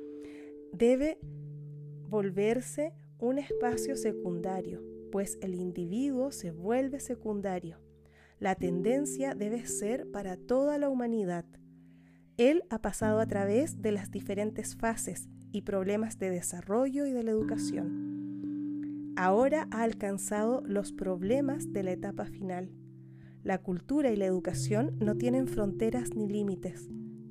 debe 0.74 1.20
volverse 2.10 2.94
un 3.20 3.38
espacio 3.40 3.96
secundario, 3.96 4.84
pues 5.12 5.38
el 5.42 5.54
individuo 5.56 6.32
se 6.32 6.52
vuelve 6.52 7.00
secundario. 7.00 7.80
La 8.40 8.56
tendencia 8.56 9.34
debe 9.34 9.66
ser 9.66 10.10
para 10.12 10.38
toda 10.38 10.78
la 10.78 10.90
humanidad. 10.90 11.46
Él 12.38 12.64
ha 12.70 12.82
pasado 12.82 13.20
a 13.20 13.26
través 13.28 13.82
de 13.82 13.92
las 13.92 14.12
diferentes 14.12 14.76
fases 14.76 15.28
y 15.52 15.62
problemas 15.62 16.20
de 16.20 16.30
desarrollo 16.30 17.06
y 17.06 17.12
de 17.12 17.24
la 17.24 17.32
educación. 17.32 18.08
Ahora 19.20 19.68
ha 19.72 19.82
alcanzado 19.82 20.62
los 20.68 20.94
problemas 20.94 21.74
de 21.74 21.82
la 21.82 21.92
etapa 21.92 22.28
final. 22.28 22.70
La 23.42 23.58
cultura 23.58 24.12
y 24.12 24.16
la 24.16 24.28
educación 24.28 24.96
no 25.00 25.18
tienen 25.18 25.48
fronteras 25.48 26.14
ni 26.14 26.28
límites. 26.28 26.88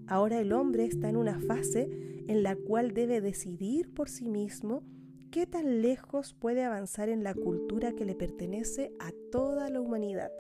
Ahora 0.09 0.41
el 0.41 0.53
hombre 0.53 0.85
está 0.85 1.09
en 1.09 1.17
una 1.17 1.39
fase 1.39 1.89
en 2.27 2.43
la 2.43 2.57
cual 2.57 2.93
debe 2.93 3.21
decidir 3.21 3.95
por 3.95 4.09
sí 4.09 4.29
mismo 4.29 4.83
qué 5.31 5.47
tan 5.47 5.81
lejos 5.81 6.35
puede 6.35 6.65
avanzar 6.65 7.09
en 7.09 7.23
la 7.23 7.35
cultura 7.35 7.93
que 7.93 8.05
le 8.05 8.17
pertenece 8.17 8.91
a 8.99 9.13
toda 9.31 9.71
la 9.71 9.81
humanidad. 9.81 10.33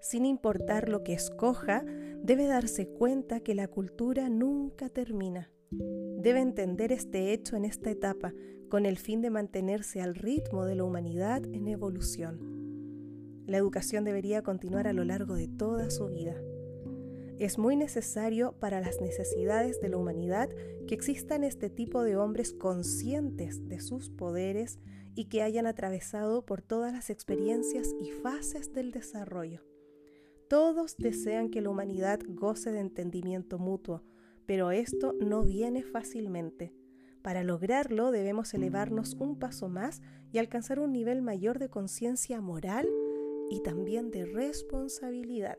Sin 0.00 0.26
importar 0.26 0.90
lo 0.90 1.02
que 1.02 1.14
escoja, 1.14 1.82
debe 2.22 2.46
darse 2.46 2.88
cuenta 2.88 3.40
que 3.40 3.54
la 3.54 3.68
cultura 3.68 4.28
nunca 4.28 4.90
termina. 4.90 5.50
Debe 5.70 6.40
entender 6.40 6.92
este 6.92 7.32
hecho 7.32 7.56
en 7.56 7.64
esta 7.64 7.90
etapa 7.90 8.34
con 8.68 8.86
el 8.86 8.98
fin 8.98 9.22
de 9.22 9.30
mantenerse 9.30 10.00
al 10.00 10.14
ritmo 10.14 10.64
de 10.64 10.74
la 10.74 10.84
humanidad 10.84 11.44
en 11.46 11.68
evolución. 11.68 12.58
La 13.46 13.56
educación 13.56 14.04
debería 14.04 14.42
continuar 14.42 14.86
a 14.86 14.92
lo 14.92 15.04
largo 15.04 15.34
de 15.34 15.48
toda 15.48 15.90
su 15.90 16.06
vida. 16.08 16.36
Es 17.38 17.56
muy 17.56 17.76
necesario 17.76 18.52
para 18.58 18.80
las 18.80 19.00
necesidades 19.00 19.80
de 19.80 19.88
la 19.88 19.96
humanidad 19.96 20.50
que 20.86 20.94
existan 20.94 21.44
este 21.44 21.70
tipo 21.70 22.02
de 22.02 22.16
hombres 22.16 22.52
conscientes 22.52 23.68
de 23.68 23.80
sus 23.80 24.10
poderes 24.10 24.78
y 25.14 25.26
que 25.26 25.42
hayan 25.42 25.66
atravesado 25.66 26.44
por 26.44 26.62
todas 26.62 26.92
las 26.92 27.10
experiencias 27.10 27.94
y 28.00 28.10
fases 28.10 28.72
del 28.72 28.90
desarrollo. 28.90 29.62
Todos 30.48 30.96
desean 30.96 31.50
que 31.50 31.60
la 31.60 31.70
humanidad 31.70 32.20
goce 32.26 32.72
de 32.72 32.80
entendimiento 32.80 33.58
mutuo, 33.58 34.02
pero 34.46 34.70
esto 34.70 35.14
no 35.20 35.42
viene 35.42 35.82
fácilmente. 35.82 36.72
Para 37.22 37.42
lograrlo 37.42 38.10
debemos 38.10 38.54
elevarnos 38.54 39.14
un 39.14 39.38
paso 39.38 39.68
más 39.68 40.00
y 40.32 40.38
alcanzar 40.38 40.78
un 40.78 40.92
nivel 40.92 41.22
mayor 41.22 41.58
de 41.58 41.68
conciencia 41.68 42.40
moral 42.40 42.88
y 43.50 43.60
también 43.62 44.10
de 44.10 44.24
responsabilidad. 44.24 45.58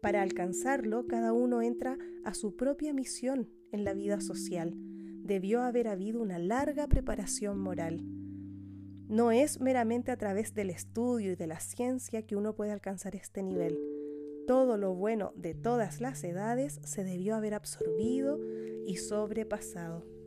Para 0.00 0.22
alcanzarlo, 0.22 1.06
cada 1.06 1.32
uno 1.32 1.62
entra 1.62 1.98
a 2.24 2.34
su 2.34 2.56
propia 2.56 2.92
misión 2.92 3.50
en 3.72 3.84
la 3.84 3.94
vida 3.94 4.20
social. 4.20 4.74
Debió 4.76 5.62
haber 5.62 5.88
habido 5.88 6.20
una 6.20 6.38
larga 6.38 6.86
preparación 6.86 7.58
moral. 7.58 8.04
No 9.08 9.32
es 9.32 9.60
meramente 9.60 10.10
a 10.12 10.16
través 10.16 10.54
del 10.54 10.70
estudio 10.70 11.32
y 11.32 11.36
de 11.36 11.46
la 11.46 11.60
ciencia 11.60 12.22
que 12.26 12.36
uno 12.36 12.54
puede 12.54 12.72
alcanzar 12.72 13.16
este 13.16 13.42
nivel. 13.42 13.78
Todo 14.46 14.76
lo 14.76 14.94
bueno 14.94 15.32
de 15.34 15.54
todas 15.54 16.00
las 16.00 16.22
edades 16.24 16.80
se 16.84 17.04
debió 17.04 17.34
haber 17.34 17.54
absorbido 17.54 18.38
y 18.86 18.96
sobrepasado. 18.96 20.17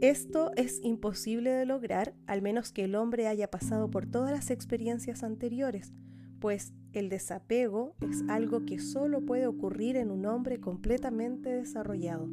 Esto 0.00 0.52
es 0.56 0.80
imposible 0.84 1.50
de 1.50 1.66
lograr 1.66 2.14
al 2.26 2.40
menos 2.40 2.72
que 2.72 2.84
el 2.84 2.94
hombre 2.94 3.26
haya 3.26 3.50
pasado 3.50 3.90
por 3.90 4.06
todas 4.06 4.30
las 4.30 4.50
experiencias 4.50 5.24
anteriores, 5.24 5.92
pues 6.40 6.72
el 6.92 7.08
desapego 7.08 7.96
es 8.00 8.22
algo 8.28 8.64
que 8.64 8.78
solo 8.78 9.24
puede 9.26 9.46
ocurrir 9.46 9.96
en 9.96 10.10
un 10.10 10.26
hombre 10.26 10.60
completamente 10.60 11.50
desarrollado. 11.50 12.28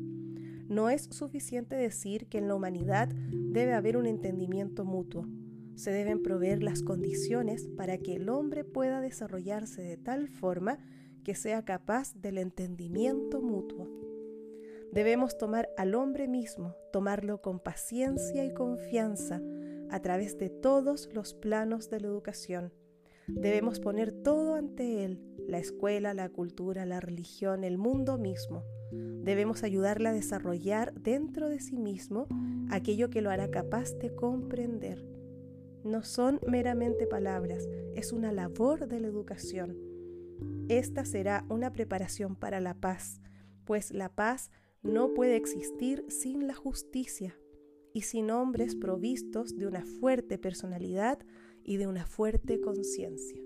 No 0.67 0.89
es 0.89 1.04
suficiente 1.12 1.76
decir 1.76 2.28
que 2.28 2.38
en 2.38 2.48
la 2.48 2.56
humanidad 2.56 3.10
debe 3.10 3.74
haber 3.74 3.98
un 3.98 4.06
entendimiento 4.06 4.86
mutuo. 4.86 5.28
Se 5.76 5.91
deben 5.91 6.24
proveer 6.24 6.63
las 6.63 6.82
condiciones 6.82 7.67
para 7.76 7.98
que 7.98 8.15
el 8.15 8.30
hombre 8.30 8.63
pueda 8.63 9.02
desarrollarse 9.02 9.82
de 9.82 9.98
tal 9.98 10.30
forma 10.30 10.80
que 11.24 11.36
sea 11.36 11.65
capaz 11.65 12.13
del 12.15 12.38
entendimiento 12.38 13.41
mutuo. 13.41 14.05
Debemos 14.95 15.38
tomar 15.38 15.69
al 15.77 15.93
hombre 15.93 16.27
mismo, 16.27 16.75
tomarlo 16.91 17.43
con 17.43 17.60
paciencia 17.60 18.43
y 18.43 18.53
confianza 18.53 19.39
a 19.91 20.01
través 20.01 20.39
de 20.39 20.49
todos 20.49 21.10
los 21.13 21.36
planos 21.36 21.91
de 21.91 21.99
la 21.99 22.08
educación 22.08 22.73
Debemos 23.27 23.79
poner 23.79 24.12
todo 24.12 24.53
ante 24.53 25.03
Él, 25.03 25.19
la 25.47 25.58
escuela, 25.58 26.13
la 26.13 26.29
cultura, 26.29 26.86
la 26.86 26.99
religión, 26.99 27.63
el 27.63 27.79
mundo 27.79 28.19
mismo. 28.19 28.63
Debemos 28.91 29.63
ayudarle 29.63 30.10
a 30.10 30.13
desarrollar 30.13 30.93
dentro 30.93 31.49
de 31.49 31.60
sí 31.60 31.75
mismo 31.75 32.27
aquello 32.69 33.10
que 33.10 33.21
lo 33.21 33.31
hará 33.31 33.49
capaz 33.49 33.93
de 33.95 34.13
comprender. 34.13 35.03
No 35.84 36.03
son 36.03 36.39
meramente 36.47 37.08
palabras, 37.08 37.67
es 37.95 38.12
una 38.12 38.31
labor 38.31 38.88
de 38.88 38.99
la 38.99 39.08
educación. 39.08 39.75
Esta 40.69 41.03
será 41.03 41.45
una 41.49 41.73
preparación 41.73 42.36
para 42.36 42.60
la 42.60 42.75
paz, 42.75 43.21
pues 43.65 43.91
la 43.91 44.10
paz 44.10 44.51
no 44.86 45.13
puede 45.13 45.36
existir 45.36 46.06
sin 46.10 46.45
la 46.48 46.54
justicia 46.54 47.36
y 47.91 48.02
sin 48.02 48.30
hombres 48.30 48.76
provistos 48.76 49.58
de 49.58 49.65
una 49.65 49.84
fuerte 49.84 50.38
personalidad 50.38 51.19
y 51.63 51.78
de 51.78 51.88
una 51.88 52.06
fuerte 52.06 52.62
conciencia. 52.62 53.41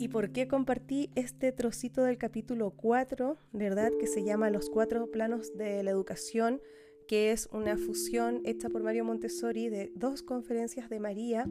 ¿Y 0.00 0.08
por 0.08 0.30
qué 0.30 0.46
compartí 0.46 1.10
este 1.14 1.52
trocito 1.52 2.02
del 2.02 2.18
capítulo 2.18 2.70
4, 2.70 3.38
verdad? 3.52 3.92
Que 3.98 4.06
se 4.06 4.22
llama 4.22 4.50
Los 4.50 4.68
cuatro 4.68 5.10
planos 5.10 5.56
de 5.56 5.82
la 5.82 5.90
educación, 5.90 6.60
que 7.08 7.32
es 7.32 7.48
una 7.50 7.78
fusión 7.78 8.42
hecha 8.44 8.68
por 8.68 8.82
Mario 8.82 9.04
Montessori 9.04 9.70
de 9.70 9.90
dos 9.96 10.22
conferencias 10.22 10.90
de 10.90 11.00
María, 11.00 11.46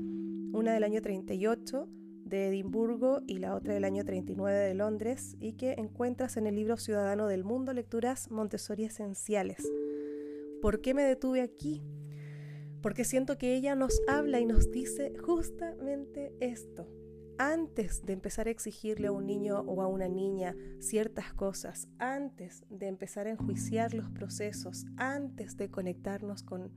una 0.53 0.73
del 0.73 0.83
año 0.83 1.01
38 1.01 1.89
de 2.27 2.47
Edimburgo 2.47 3.21
y 3.27 3.37
la 3.39 3.55
otra 3.55 3.73
del 3.73 3.83
año 3.83 4.03
39 4.03 4.57
de 4.57 4.73
Londres, 4.73 5.35
y 5.39 5.53
que 5.53 5.73
encuentras 5.73 6.37
en 6.37 6.47
el 6.47 6.55
libro 6.55 6.77
Ciudadano 6.77 7.27
del 7.27 7.43
Mundo, 7.43 7.73
Lecturas 7.73 8.29
Montessori 8.31 8.85
Esenciales. 8.85 9.71
¿Por 10.61 10.81
qué 10.81 10.93
me 10.93 11.03
detuve 11.03 11.41
aquí? 11.41 11.83
porque 12.81 13.03
siento 13.03 13.37
que 13.37 13.55
ella 13.55 13.75
nos 13.75 14.01
habla 14.07 14.39
y 14.39 14.45
nos 14.45 14.71
dice 14.71 15.13
justamente 15.21 16.33
esto. 16.39 16.87
Antes 17.37 18.05
de 18.05 18.13
empezar 18.13 18.47
a 18.47 18.51
exigirle 18.51 19.07
a 19.07 19.11
un 19.11 19.27
niño 19.27 19.59
o 19.67 19.81
a 19.81 19.87
una 19.87 20.07
niña 20.07 20.55
ciertas 20.79 21.33
cosas, 21.33 21.87
antes 21.99 22.63
de 22.69 22.87
empezar 22.87 23.27
a 23.27 23.31
enjuiciar 23.31 23.93
los 23.93 24.09
procesos, 24.09 24.85
antes 24.95 25.57
de 25.57 25.69
conectarnos 25.69 26.43
con 26.43 26.71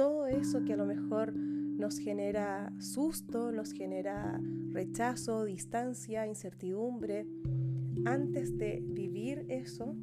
todo 0.00 0.26
eso 0.28 0.64
que 0.64 0.72
a 0.72 0.76
lo 0.78 0.86
mejor 0.86 1.34
nos 1.36 1.98
genera 1.98 2.72
susto, 2.78 3.52
nos 3.52 3.72
genera 3.72 4.40
rechazo, 4.70 5.44
distancia, 5.44 6.26
incertidumbre, 6.26 7.26
antes 8.06 8.56
de 8.56 8.82
vivir 8.82 9.44
eso, 9.50 9.94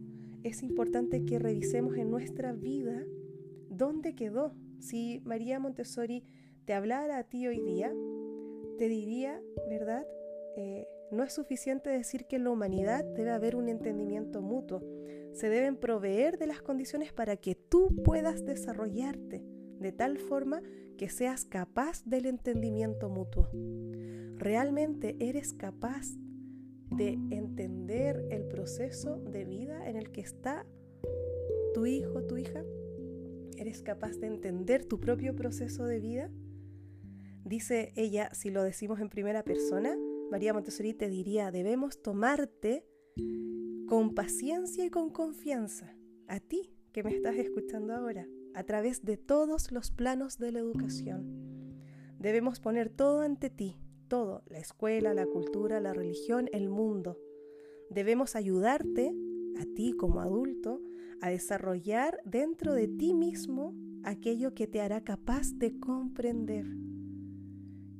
es 0.43 0.61
importante 0.61 1.25
que 1.25 1.39
revisemos 1.39 1.97
en 1.97 2.11
nuestra 2.11 2.53
vida 2.53 3.03
dónde 3.71 4.13
quedó 4.13 4.53
si 4.77 5.19
María 5.25 5.59
Montessori 5.59 6.23
te 6.65 6.75
hablara 6.75 7.17
a 7.17 7.23
ti 7.23 7.47
hoy 7.47 7.59
día, 7.59 7.91
te 8.77 8.89
diría, 8.89 9.41
¿verdad? 9.67 10.05
Eh, 10.57 10.87
no 11.09 11.23
es 11.23 11.33
suficiente 11.33 11.89
decir 11.89 12.27
que 12.27 12.35
en 12.35 12.43
la 12.43 12.51
humanidad 12.51 13.03
debe 13.03 13.31
haber 13.31 13.55
un 13.55 13.67
entendimiento 13.67 14.43
mutuo. 14.43 14.79
Se 15.33 15.49
deben 15.49 15.75
proveer 15.75 16.37
de 16.37 16.45
las 16.45 16.61
condiciones 16.61 17.13
para 17.13 17.35
que 17.35 17.55
tú 17.55 17.95
puedas 18.03 18.45
desarrollarte 18.45 19.56
de 19.79 19.91
tal 19.91 20.17
forma 20.17 20.61
que 20.97 21.09
seas 21.09 21.45
capaz 21.45 22.03
del 22.05 22.25
entendimiento 22.25 23.09
mutuo. 23.09 23.49
¿Realmente 24.35 25.15
eres 25.19 25.53
capaz 25.53 26.07
de 26.95 27.19
entender 27.31 28.25
el 28.31 28.47
proceso 28.47 29.17
de 29.17 29.45
vida 29.45 29.89
en 29.89 29.95
el 29.95 30.11
que 30.11 30.21
está 30.21 30.65
tu 31.73 31.85
hijo, 31.85 32.23
tu 32.23 32.37
hija? 32.37 32.63
¿Eres 33.57 33.81
capaz 33.81 34.17
de 34.17 34.27
entender 34.27 34.85
tu 34.85 34.99
propio 34.99 35.35
proceso 35.35 35.85
de 35.85 35.99
vida? 35.99 36.31
Dice 37.43 37.93
ella, 37.95 38.29
si 38.33 38.49
lo 38.49 38.63
decimos 38.63 38.99
en 38.99 39.09
primera 39.09 39.43
persona, 39.43 39.97
María 40.29 40.53
Montessori 40.53 40.93
te 40.93 41.09
diría, 41.09 41.51
debemos 41.51 42.01
tomarte 42.01 42.85
con 43.87 44.13
paciencia 44.13 44.85
y 44.85 44.89
con 44.89 45.09
confianza, 45.09 45.95
a 46.27 46.39
ti 46.39 46.73
que 46.91 47.03
me 47.03 47.15
estás 47.15 47.37
escuchando 47.37 47.93
ahora, 47.93 48.27
a 48.57 48.63
través 48.63 49.05
de 49.05 49.17
todos 49.17 49.71
los 49.71 49.91
planos 49.91 50.39
de 50.39 50.51
la 50.51 50.57
educación. 50.57 51.77
Debemos 52.17 52.59
poner 52.59 52.89
todo 52.89 53.21
ante 53.21 53.51
ti, 53.51 53.77
todo, 54.07 54.41
la 54.47 54.57
escuela, 54.57 55.13
la 55.13 55.27
cultura, 55.27 55.79
la 55.79 55.93
religión, 55.93 56.49
el 56.51 56.67
mundo. 56.67 57.19
Debemos 57.91 58.35
ayudarte, 58.35 59.13
a 59.59 59.65
ti 59.75 59.93
como 59.93 60.21
adulto, 60.21 60.81
a 61.21 61.29
desarrollar 61.29 62.19
dentro 62.25 62.73
de 62.73 62.87
ti 62.87 63.13
mismo 63.13 63.75
aquello 64.03 64.55
que 64.55 64.65
te 64.65 64.81
hará 64.81 65.03
capaz 65.03 65.53
de 65.53 65.79
comprender. 65.79 66.65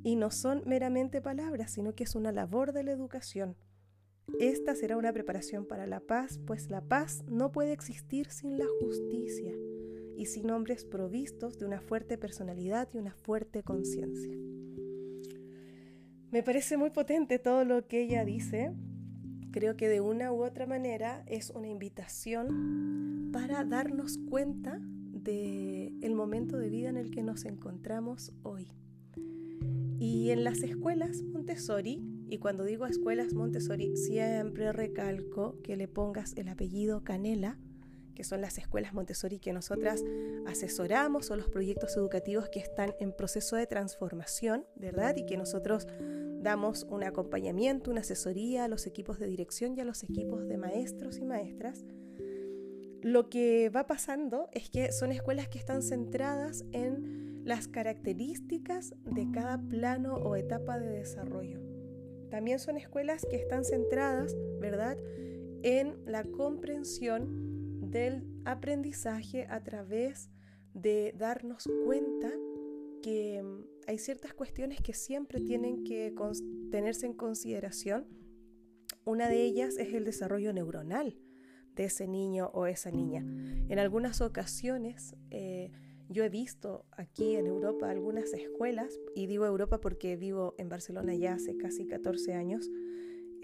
Y 0.01 0.15
no 0.15 0.31
son 0.31 0.63
meramente 0.65 1.21
palabras, 1.21 1.69
sino 1.71 1.93
que 1.93 2.05
es 2.05 2.15
una 2.15 2.31
labor 2.31 2.73
de 2.73 2.81
la 2.81 2.93
educación. 2.93 3.57
Esta 4.39 4.73
será 4.73 4.97
una 4.97 5.13
preparación 5.13 5.67
para 5.67 5.85
la 5.85 5.99
paz, 5.99 6.39
pues 6.47 6.71
la 6.71 6.81
paz 6.81 7.23
no 7.27 7.51
puede 7.51 7.73
existir 7.73 8.31
sin 8.31 8.57
la 8.57 8.65
justicia 8.81 9.53
y 10.17 10.25
sin 10.25 10.49
hombres 10.49 10.83
provistos 10.83 11.59
de 11.59 11.65
una 11.65 11.79
fuerte 11.79 12.17
personalidad 12.17 12.89
y 12.93 12.97
una 12.97 13.13
fuerte 13.13 13.63
conciencia. 13.63 14.33
Me 16.31 16.43
parece 16.43 16.75
muy 16.75 16.89
potente 16.89 17.39
todo 17.39 17.63
lo 17.63 17.87
que 17.87 18.01
ella 18.01 18.25
dice. 18.25 18.73
Creo 19.51 19.77
que 19.77 19.87
de 19.87 20.01
una 20.01 20.33
u 20.33 20.43
otra 20.43 20.65
manera 20.65 21.23
es 21.27 21.51
una 21.51 21.69
invitación 21.69 23.29
para 23.31 23.63
darnos 23.63 24.17
cuenta 24.29 24.79
del 24.81 25.97
el 26.01 26.15
momento 26.15 26.57
de 26.57 26.69
vida 26.69 26.89
en 26.89 26.97
el 26.97 27.11
que 27.11 27.23
nos 27.23 27.45
encontramos 27.45 28.33
hoy. 28.43 28.67
Y 29.99 30.31
en 30.31 30.43
las 30.43 30.61
escuelas 30.63 31.23
Montessori, 31.23 32.03
y 32.29 32.39
cuando 32.39 32.65
digo 32.65 32.85
escuelas 32.85 33.33
Montessori, 33.33 33.95
siempre 33.95 34.71
recalco 34.73 35.61
que 35.63 35.77
le 35.77 35.87
pongas 35.87 36.35
el 36.35 36.49
apellido 36.49 37.03
Canela, 37.03 37.57
que 38.17 38.23
son 38.23 38.41
las 38.41 38.57
escuelas 38.57 38.95
Montessori 38.95 39.37
que 39.37 39.53
nosotras 39.53 40.03
asesoramos 40.47 41.29
o 41.29 41.35
los 41.35 41.49
proyectos 41.49 41.95
educativos 41.97 42.49
que 42.49 42.57
están 42.57 42.95
en 42.99 43.13
proceso 43.13 43.55
de 43.57 43.67
transformación, 43.67 44.65
¿verdad? 44.75 45.15
Y 45.17 45.27
que 45.27 45.37
nosotros 45.37 45.87
damos 46.41 46.87
un 46.89 47.03
acompañamiento, 47.03 47.91
una 47.91 48.01
asesoría 48.01 48.63
a 48.63 48.67
los 48.69 48.87
equipos 48.87 49.19
de 49.19 49.27
dirección 49.27 49.77
y 49.77 49.81
a 49.81 49.85
los 49.85 50.01
equipos 50.01 50.47
de 50.47 50.57
maestros 50.57 51.19
y 51.19 51.25
maestras. 51.25 51.85
Lo 53.03 53.29
que 53.29 53.69
va 53.69 53.85
pasando 53.85 54.49
es 54.51 54.71
que 54.71 54.91
son 54.91 55.11
escuelas 55.11 55.47
que 55.47 55.59
están 55.59 55.83
centradas 55.83 56.65
en 56.71 57.43
las 57.45 57.67
características 57.67 58.95
de 59.03 59.29
cada 59.31 59.59
plano 59.59 60.15
o 60.15 60.35
etapa 60.35 60.79
de 60.79 60.89
desarrollo. 60.89 61.61
También 62.31 62.57
son 62.57 62.77
escuelas 62.77 63.27
que 63.29 63.35
están 63.35 63.63
centradas, 63.63 64.35
¿verdad?, 64.59 64.97
en 65.61 65.97
la 66.05 66.23
comprensión 66.23 67.47
del 67.89 68.23
aprendizaje 68.45 69.47
a 69.49 69.63
través 69.63 70.29
de 70.73 71.13
darnos 71.17 71.67
cuenta 71.85 72.31
que 73.01 73.41
mm, 73.41 73.65
hay 73.87 73.97
ciertas 73.97 74.33
cuestiones 74.33 74.81
que 74.81 74.93
siempre 74.93 75.39
tienen 75.39 75.83
que 75.83 76.13
tenerse 76.71 77.05
en 77.05 77.13
consideración. 77.13 78.07
Una 79.05 79.29
de 79.29 79.43
ellas 79.43 79.77
es 79.77 79.93
el 79.93 80.03
desarrollo 80.03 80.53
neuronal 80.53 81.17
de 81.75 81.85
ese 81.85 82.07
niño 82.07 82.49
o 82.53 82.65
esa 82.65 82.91
niña. 82.91 83.21
En 83.69 83.79
algunas 83.79 84.21
ocasiones 84.21 85.15
eh, 85.29 85.71
yo 86.09 86.23
he 86.23 86.29
visto 86.29 86.85
aquí 86.91 87.35
en 87.35 87.47
Europa 87.47 87.89
algunas 87.89 88.33
escuelas, 88.33 88.97
y 89.15 89.27
digo 89.27 89.45
Europa 89.45 89.79
porque 89.79 90.15
vivo 90.15 90.55
en 90.57 90.69
Barcelona 90.69 91.13
ya 91.15 91.33
hace 91.33 91.57
casi 91.57 91.85
14 91.85 92.33
años, 92.33 92.69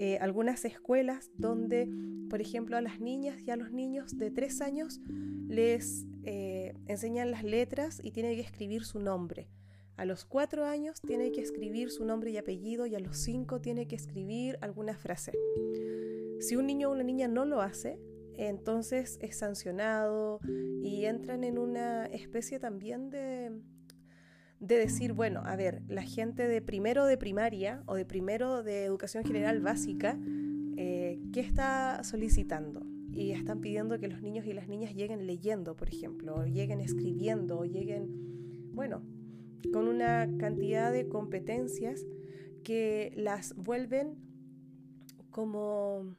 eh, 0.06 0.18
algunas 0.20 0.66
escuelas 0.66 1.32
donde, 1.38 1.88
por 2.30 2.42
ejemplo, 2.42 2.76
a 2.76 2.82
las 2.82 3.00
niñas 3.00 3.42
y 3.42 3.52
a 3.52 3.56
los 3.56 3.72
niños 3.72 4.18
de 4.18 4.32
tres 4.32 4.60
años 4.60 5.00
les 5.48 6.06
eh, 6.26 6.74
enseñan 6.88 7.32
las 7.32 7.46
letras 7.46 8.02
y 8.04 8.12
tienen 8.12 8.36
que 8.36 8.42
escribir 8.42 8.84
su 8.84 9.00
nombre. 9.00 9.48
A 9.96 10.04
los 10.04 10.26
cuatro 10.26 10.66
años 10.66 11.00
tiene 11.08 11.32
que 11.32 11.40
escribir 11.40 11.90
su 11.90 12.04
nombre 12.04 12.32
y 12.32 12.38
apellido 12.38 12.86
y 12.86 12.96
a 12.96 13.00
los 13.00 13.16
cinco 13.16 13.62
tiene 13.62 13.88
que 13.88 13.96
escribir 13.96 14.58
alguna 14.60 14.98
frase. 14.98 15.32
Si 16.42 16.58
un 16.58 16.68
niño 16.68 16.90
o 16.90 16.92
una 16.92 17.04
niña 17.04 17.30
no 17.30 17.46
lo 17.46 17.62
hace, 17.62 17.98
entonces 18.36 19.18
es 19.22 19.38
sancionado 19.38 20.42
y 20.82 21.06
entran 21.06 21.46
en 21.46 21.58
una 21.58 22.08
especie 22.08 22.60
también 22.60 23.10
de, 23.10 23.54
de 24.64 24.78
decir, 24.78 25.12
bueno, 25.12 25.42
a 25.44 25.58
ver, 25.58 25.82
la 25.90 26.04
gente 26.04 26.48
de 26.48 26.62
primero 26.62 27.06
de 27.06 27.18
primaria 27.18 27.84
o 27.86 27.96
de 27.96 28.06
primero 28.06 28.64
de 28.64 28.86
educación 28.86 29.26
general 29.26 29.60
básica, 29.60 30.18
eh, 30.78 31.20
¿qué 31.34 31.42
está 31.42 32.02
solicitando? 32.06 32.82
Y 33.12 33.32
están 33.32 33.60
pidiendo 33.60 34.00
que 34.00 34.08
los 34.08 34.22
niños 34.22 34.46
y 34.46 34.54
las 34.54 34.70
niñas 34.70 34.96
lleguen 34.96 35.28
leyendo, 35.28 35.76
por 35.76 35.90
ejemplo, 35.90 36.36
o 36.36 36.46
lleguen 36.46 36.80
escribiendo, 36.80 37.60
o 37.60 37.66
lleguen, 37.66 38.72
bueno, 38.74 39.04
con 39.74 39.90
una 39.90 40.30
cantidad 40.38 40.94
de 40.94 41.10
competencias 41.10 42.06
que 42.64 43.12
las 43.18 43.54
vuelven 43.56 44.16
como, 45.30 46.16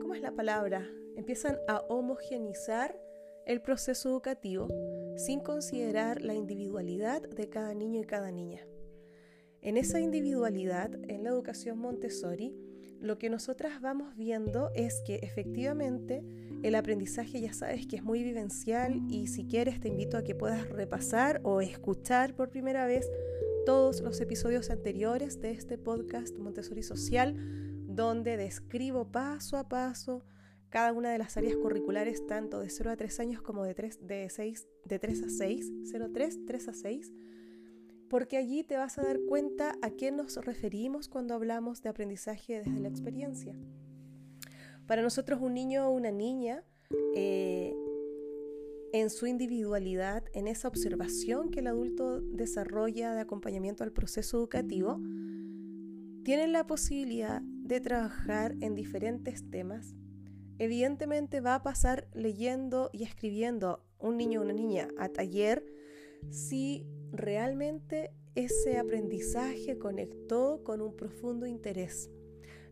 ¿cómo 0.00 0.14
es 0.14 0.22
la 0.22 0.32
palabra? 0.32 0.88
Empiezan 1.14 1.58
a 1.68 1.80
homogenizar 1.90 2.98
el 3.44 3.60
proceso 3.60 4.08
educativo 4.08 4.68
sin 5.16 5.40
considerar 5.40 6.22
la 6.22 6.34
individualidad 6.34 7.22
de 7.22 7.48
cada 7.48 7.74
niño 7.74 8.00
y 8.00 8.04
cada 8.04 8.30
niña. 8.30 8.66
En 9.62 9.76
esa 9.76 10.00
individualidad, 10.00 10.90
en 11.10 11.24
la 11.24 11.30
educación 11.30 11.78
Montessori, 11.78 12.54
lo 13.00 13.18
que 13.18 13.30
nosotras 13.30 13.80
vamos 13.80 14.14
viendo 14.16 14.70
es 14.74 15.02
que 15.06 15.16
efectivamente 15.16 16.22
el 16.62 16.74
aprendizaje 16.74 17.40
ya 17.40 17.52
sabes 17.54 17.86
que 17.86 17.96
es 17.96 18.02
muy 18.02 18.22
vivencial 18.22 19.00
y 19.08 19.26
si 19.28 19.46
quieres 19.46 19.80
te 19.80 19.88
invito 19.88 20.18
a 20.18 20.22
que 20.22 20.34
puedas 20.34 20.68
repasar 20.68 21.40
o 21.42 21.62
escuchar 21.62 22.34
por 22.34 22.50
primera 22.50 22.86
vez 22.86 23.10
todos 23.64 24.00
los 24.02 24.20
episodios 24.20 24.70
anteriores 24.70 25.40
de 25.40 25.52
este 25.52 25.78
podcast 25.78 26.36
Montessori 26.38 26.82
Social, 26.82 27.34
donde 27.86 28.36
describo 28.36 29.10
paso 29.10 29.56
a 29.56 29.68
paso 29.68 30.22
cada 30.70 30.92
una 30.92 31.10
de 31.10 31.18
las 31.18 31.36
áreas 31.36 31.56
curriculares, 31.56 32.26
tanto 32.26 32.60
de 32.60 32.70
0 32.70 32.90
a 32.90 32.96
3 32.96 33.20
años 33.20 33.42
como 33.42 33.64
de 33.64 33.74
3, 33.74 34.06
de 34.06 34.30
6, 34.30 34.68
de 34.84 34.98
3 34.98 35.22
a 35.24 35.28
6, 35.28 35.72
0 35.84 36.10
3, 36.12 36.38
3 36.46 36.68
a 36.68 36.72
6, 36.72 37.12
porque 38.08 38.36
allí 38.36 38.62
te 38.62 38.76
vas 38.76 38.96
a 38.98 39.02
dar 39.02 39.18
cuenta 39.28 39.76
a 39.82 39.90
qué 39.90 40.12
nos 40.12 40.36
referimos 40.36 41.08
cuando 41.08 41.34
hablamos 41.34 41.82
de 41.82 41.88
aprendizaje 41.88 42.62
desde 42.62 42.80
la 42.80 42.88
experiencia. 42.88 43.54
Para 44.86 45.02
nosotros 45.02 45.40
un 45.42 45.54
niño 45.54 45.88
o 45.88 45.90
una 45.90 46.10
niña, 46.12 46.64
eh, 47.14 47.74
en 48.92 49.10
su 49.10 49.26
individualidad, 49.26 50.24
en 50.34 50.48
esa 50.48 50.68
observación 50.68 51.50
que 51.50 51.60
el 51.60 51.68
adulto 51.68 52.20
desarrolla 52.20 53.12
de 53.14 53.20
acompañamiento 53.20 53.84
al 53.84 53.92
proceso 53.92 54.38
educativo, 54.38 55.00
tienen 56.24 56.52
la 56.52 56.66
posibilidad 56.66 57.40
de 57.42 57.80
trabajar 57.80 58.56
en 58.60 58.74
diferentes 58.74 59.48
temas 59.48 59.94
evidentemente 60.60 61.40
va 61.40 61.54
a 61.54 61.62
pasar 61.62 62.06
leyendo 62.12 62.90
y 62.92 63.04
escribiendo 63.04 63.82
un 63.98 64.18
niño 64.18 64.40
o 64.40 64.44
una 64.44 64.52
niña 64.52 64.88
a 64.98 65.08
taller 65.08 65.64
si 66.28 66.86
realmente 67.12 68.12
ese 68.34 68.76
aprendizaje 68.76 69.78
conectó 69.78 70.62
con 70.62 70.82
un 70.82 70.94
profundo 70.94 71.46
interés. 71.46 72.10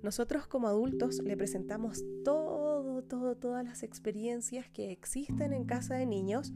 Nosotros 0.02 0.46
como 0.46 0.68
adultos 0.68 1.22
le 1.24 1.34
presentamos 1.38 2.04
todo, 2.24 3.02
todo, 3.04 3.36
todas 3.36 3.64
las 3.64 3.82
experiencias 3.82 4.68
que 4.68 4.92
existen 4.92 5.54
en 5.54 5.64
casa 5.64 5.94
de 5.94 6.04
niños 6.04 6.52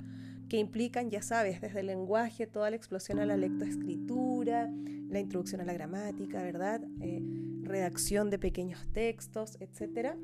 que 0.50 0.58
implican, 0.58 1.08
ya 1.08 1.22
sabes, 1.22 1.62
desde 1.62 1.80
el 1.80 1.86
lenguaje, 1.86 2.46
toda 2.46 2.68
la 2.68 2.76
explosión 2.76 3.18
a 3.20 3.24
la 3.24 3.38
lectoescritura, 3.38 4.70
la 5.08 5.18
introducción 5.18 5.62
a 5.62 5.64
la 5.64 5.72
gramática, 5.72 6.42
¿verdad? 6.42 6.82
Eh, 7.00 7.22
redacción 7.62 8.28
de 8.28 8.38
pequeños 8.38 8.86
textos, 8.92 9.56
etcétera 9.60 10.18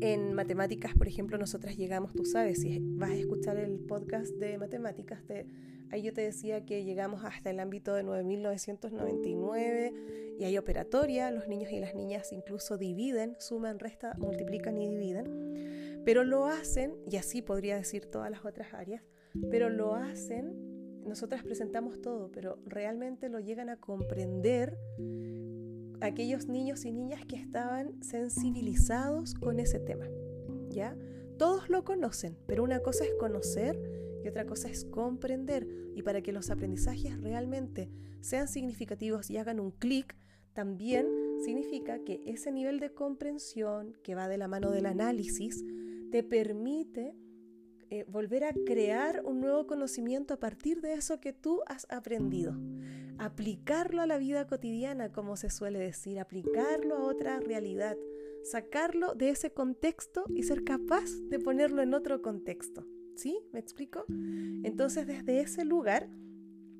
en 0.00 0.34
matemáticas, 0.34 0.94
por 0.94 1.08
ejemplo, 1.08 1.38
nosotras 1.38 1.76
llegamos, 1.76 2.12
tú 2.12 2.24
sabes, 2.24 2.60
si 2.60 2.78
vas 2.80 3.10
a 3.10 3.14
escuchar 3.14 3.56
el 3.58 3.78
podcast 3.80 4.32
de 4.34 4.58
matemáticas, 4.58 5.22
ahí 5.90 6.02
yo 6.02 6.12
te 6.12 6.22
decía 6.22 6.64
que 6.64 6.84
llegamos 6.84 7.24
hasta 7.24 7.50
el 7.50 7.60
ámbito 7.60 7.94
de 7.94 8.04
9.999 8.04 9.92
y 10.38 10.44
hay 10.44 10.58
operatoria, 10.58 11.30
los 11.30 11.46
niños 11.48 11.70
y 11.70 11.78
las 11.78 11.94
niñas 11.94 12.32
incluso 12.32 12.76
dividen, 12.76 13.36
suman, 13.38 13.78
restan, 13.78 14.18
multiplican 14.18 14.76
y 14.78 14.88
dividen, 14.88 16.02
pero 16.04 16.24
lo 16.24 16.46
hacen, 16.46 16.96
y 17.10 17.16
así 17.16 17.40
podría 17.42 17.76
decir 17.76 18.06
todas 18.06 18.30
las 18.30 18.44
otras 18.44 18.74
áreas, 18.74 19.02
pero 19.50 19.70
lo 19.70 19.94
hacen, 19.94 21.02
nosotras 21.04 21.42
presentamos 21.44 22.00
todo, 22.00 22.30
pero 22.32 22.58
realmente 22.64 23.28
lo 23.28 23.38
llegan 23.40 23.68
a 23.68 23.76
comprender 23.76 24.76
aquellos 26.04 26.46
niños 26.46 26.84
y 26.84 26.92
niñas 26.92 27.24
que 27.26 27.36
estaban 27.36 28.02
sensibilizados 28.02 29.34
con 29.34 29.60
ese 29.60 29.78
tema. 29.78 30.06
¿Ya? 30.70 30.96
Todos 31.38 31.68
lo 31.68 31.84
conocen, 31.84 32.36
pero 32.46 32.62
una 32.62 32.80
cosa 32.80 33.04
es 33.04 33.14
conocer 33.14 33.78
y 34.24 34.28
otra 34.28 34.46
cosa 34.46 34.68
es 34.68 34.84
comprender. 34.84 35.66
Y 35.94 36.02
para 36.02 36.22
que 36.22 36.32
los 36.32 36.50
aprendizajes 36.50 37.20
realmente 37.20 37.90
sean 38.20 38.48
significativos 38.48 39.30
y 39.30 39.36
hagan 39.36 39.60
un 39.60 39.70
clic, 39.70 40.16
también 40.52 41.06
significa 41.44 41.98
que 42.04 42.22
ese 42.24 42.52
nivel 42.52 42.80
de 42.80 42.92
comprensión 42.92 43.96
que 44.02 44.14
va 44.14 44.28
de 44.28 44.38
la 44.38 44.48
mano 44.48 44.70
del 44.70 44.86
análisis 44.86 45.64
te 46.10 46.22
permite 46.22 47.14
eh, 47.94 48.04
volver 48.08 48.42
a 48.42 48.52
crear 48.66 49.22
un 49.24 49.40
nuevo 49.40 49.68
conocimiento 49.68 50.34
a 50.34 50.40
partir 50.40 50.80
de 50.80 50.94
eso 50.94 51.20
que 51.20 51.32
tú 51.32 51.60
has 51.66 51.86
aprendido. 51.88 52.52
Aplicarlo 53.18 54.02
a 54.02 54.06
la 54.08 54.18
vida 54.18 54.48
cotidiana, 54.48 55.12
como 55.12 55.36
se 55.36 55.48
suele 55.48 55.78
decir, 55.78 56.18
aplicarlo 56.18 56.96
a 56.96 57.04
otra 57.04 57.38
realidad, 57.38 57.96
sacarlo 58.42 59.14
de 59.14 59.28
ese 59.28 59.52
contexto 59.52 60.24
y 60.34 60.42
ser 60.42 60.64
capaz 60.64 61.08
de 61.30 61.38
ponerlo 61.38 61.82
en 61.82 61.94
otro 61.94 62.20
contexto. 62.20 62.84
¿Sí? 63.14 63.38
¿Me 63.52 63.60
explico? 63.60 64.04
Entonces, 64.64 65.06
desde 65.06 65.40
ese 65.40 65.64
lugar, 65.64 66.08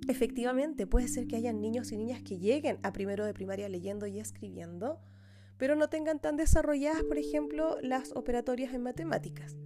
efectivamente 0.09 0.85
puede 0.89 1.07
ser 1.07 1.29
que 1.29 1.37
hayan 1.37 1.61
niños 1.61 1.93
y 1.93 1.97
niñas 1.97 2.25
que 2.25 2.41
lleguen 2.41 2.81
a 2.83 2.93
primero 2.93 3.25
de 3.25 3.35
primaria 3.35 3.69
leyendo 3.69 4.09
y 4.09 4.19
escribiendo, 4.19 4.99
pero 5.59 5.77
no 5.77 5.89
tengan 5.89 6.21
tan 6.21 6.35
desarrolladas, 6.37 7.05
por 7.05 7.19
ejemplo, 7.19 7.77
las 7.83 8.11
operatorias 8.17 8.75
en 8.75 8.83
matemáticas. 8.83 9.57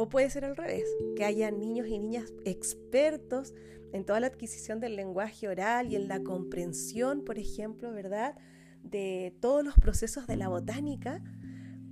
O 0.00 0.08
puede 0.08 0.30
ser 0.30 0.44
al 0.44 0.54
revés, 0.54 0.88
que 1.16 1.24
haya 1.24 1.50
niños 1.50 1.88
y 1.88 1.98
niñas 1.98 2.32
expertos 2.44 3.52
en 3.92 4.04
toda 4.04 4.20
la 4.20 4.28
adquisición 4.28 4.78
del 4.78 4.94
lenguaje 4.94 5.48
oral 5.48 5.90
y 5.90 5.96
en 5.96 6.06
la 6.06 6.22
comprensión, 6.22 7.24
por 7.24 7.36
ejemplo, 7.36 7.90
¿verdad? 7.90 8.36
De 8.84 9.34
todos 9.40 9.64
los 9.64 9.74
procesos 9.74 10.28
de 10.28 10.36
la 10.36 10.46
botánica, 10.46 11.20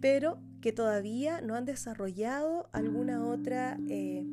pero 0.00 0.38
que 0.60 0.70
todavía 0.70 1.40
no 1.40 1.56
han 1.56 1.64
desarrollado 1.64 2.70
alguna 2.72 3.26
otra, 3.26 3.76
eh, 3.88 4.24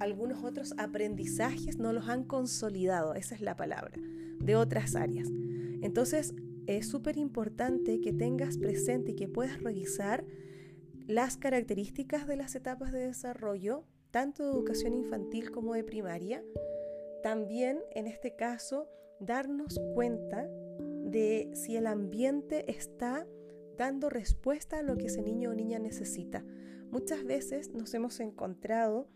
algunos 0.00 0.42
otros 0.42 0.74
aprendizajes, 0.78 1.78
no 1.78 1.92
los 1.92 2.08
han 2.08 2.24
consolidado, 2.24 3.14
esa 3.14 3.36
es 3.36 3.40
la 3.40 3.54
palabra, 3.54 3.94
de 4.40 4.56
otras 4.56 4.96
áreas. 4.96 5.28
Entonces, 5.80 6.34
es 6.66 6.88
súper 6.88 7.18
importante 7.18 8.00
que 8.00 8.12
tengas 8.12 8.58
presente 8.58 9.12
y 9.12 9.14
que 9.14 9.28
puedas 9.28 9.62
revisar 9.62 10.24
las 11.08 11.38
características 11.38 12.26
de 12.26 12.36
las 12.36 12.54
etapas 12.54 12.92
de 12.92 12.98
desarrollo, 12.98 13.84
tanto 14.10 14.44
de 14.44 14.50
educación 14.50 14.92
infantil 14.92 15.50
como 15.50 15.72
de 15.72 15.82
primaria. 15.82 16.44
También, 17.22 17.80
en 17.92 18.06
este 18.06 18.36
caso, 18.36 18.86
darnos 19.18 19.80
cuenta 19.94 20.46
de 21.04 21.50
si 21.54 21.76
el 21.76 21.86
ambiente 21.86 22.70
está 22.70 23.26
dando 23.78 24.10
respuesta 24.10 24.80
a 24.80 24.82
lo 24.82 24.98
que 24.98 25.06
ese 25.06 25.22
niño 25.22 25.50
o 25.50 25.54
niña 25.54 25.78
necesita. 25.78 26.44
Muchas 26.90 27.24
veces 27.24 27.72
nos 27.72 27.94
hemos 27.94 28.20
encontrado 28.20 29.08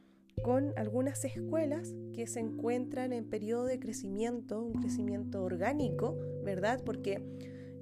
con 0.42 0.72
algunas 0.78 1.22
escuelas 1.26 1.94
que 2.14 2.26
se 2.26 2.40
encuentran 2.40 3.12
en 3.12 3.28
periodo 3.28 3.66
de 3.66 3.78
crecimiento, 3.78 4.62
un 4.62 4.72
crecimiento 4.80 5.44
orgánico, 5.44 6.16
¿verdad? 6.42 6.80
Porque 6.86 7.22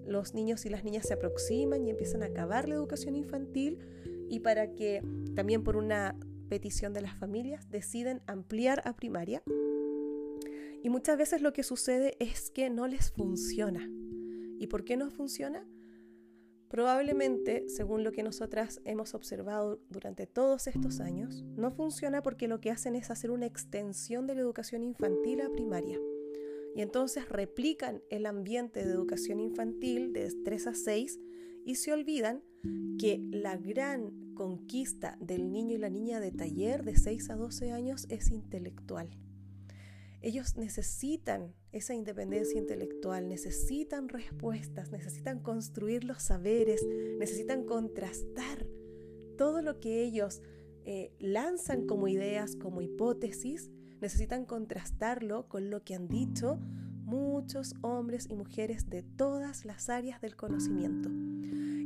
los 0.05 0.35
niños 0.35 0.67
y 0.67 0.69
las 0.69 0.83
niñas 0.83 1.07
se 1.07 1.15
aproximan 1.15 1.87
y 1.87 1.91
empiezan 1.91 2.25
a 2.25 2.27
acabar 2.27 2.69
la 2.69 2.75
educación 2.75 3.15
infantil 3.15 3.79
y 4.31 4.41
para 4.41 4.75
que 4.75 5.03
también 5.35 5.63
por 5.63 5.77
una 5.77 6.17
petición 6.49 6.95
de 6.95 7.03
las 7.03 7.19
familias 7.19 7.69
deciden 7.71 8.23
ampliar 8.27 8.83
a 8.87 8.95
primaria. 8.97 9.43
Y 10.83 10.89
muchas 10.89 11.19
veces 11.19 11.43
lo 11.43 11.53
que 11.53 11.63
sucede 11.63 12.17
es 12.19 12.51
que 12.51 12.71
no 12.71 12.87
les 12.87 13.11
funciona. 13.11 13.87
¿Y 14.59 14.67
por 14.69 14.85
qué 14.85 14.97
no 14.97 15.11
funciona? 15.11 15.67
Probablemente, 16.69 17.69
según 17.69 18.05
lo 18.05 18.13
que 18.13 18.23
nosotras 18.23 18.81
hemos 18.85 19.15
observado 19.15 19.81
durante 19.91 20.27
todos 20.27 20.69
estos 20.69 21.01
años, 21.01 21.43
no 21.57 21.73
funciona 21.73 22.23
porque 22.23 22.49
lo 22.49 22.61
que 22.61 22.71
hacen 22.71 22.95
es 22.95 23.11
hacer 23.11 23.33
una 23.33 23.47
extensión 23.47 24.27
de 24.27 24.37
la 24.37 24.43
educación 24.43 24.85
infantil 24.85 25.41
a 25.41 25.51
primaria 25.51 25.99
y 26.75 26.83
entonces 26.83 27.29
replican 27.29 28.03
el 28.11 28.27
ambiente 28.27 28.85
de 28.85 28.93
educación 28.93 29.41
infantil 29.41 30.13
de 30.13 30.33
3 30.45 30.67
a 30.69 30.75
6 30.75 31.21
y 31.65 31.75
se 31.75 31.93
olvidan 31.93 32.43
que 32.99 33.21
la 33.31 33.57
gran 33.57 34.35
conquista 34.35 35.17
del 35.21 35.53
niño 35.53 35.75
y 35.75 35.79
la 35.79 35.91
niña 35.91 36.21
de 36.21 36.33
taller 36.33 36.85
de 36.85 36.97
6 36.97 37.31
a 37.31 37.37
12 37.37 37.73
años 37.73 38.07
es 38.09 38.31
intelectual. 38.31 39.11
Ellos 40.23 40.57
necesitan 40.57 41.55
esa 41.73 41.95
independencia 41.95 42.59
intelectual, 42.59 43.29
necesitan 43.29 44.09
respuestas, 44.09 44.91
necesitan 44.91 45.41
construir 45.41 46.05
los 46.05 46.23
saberes, 46.23 46.87
necesitan 47.19 47.65
contrastar 47.65 48.67
todo 49.39 49.63
lo 49.63 49.81
que 49.81 50.03
ellos 50.03 50.43
eh, 50.85 51.13
lanzan 51.19 51.87
como 51.87 52.09
ideas, 52.09 52.57
como 52.57 52.83
hipótesis, 52.83 53.71
necesitan 54.01 54.45
contrastarlo 54.45 55.49
con 55.49 55.71
lo 55.71 55.85
que 55.85 55.95
han 55.95 56.09
dicho 56.09 56.59
muchos 57.05 57.75
hombres 57.81 58.27
y 58.29 58.35
mujeres 58.35 58.89
de 58.89 59.03
todas 59.03 59.65
las 59.65 59.89
áreas 59.89 60.21
del 60.21 60.37
conocimiento. 60.37 61.11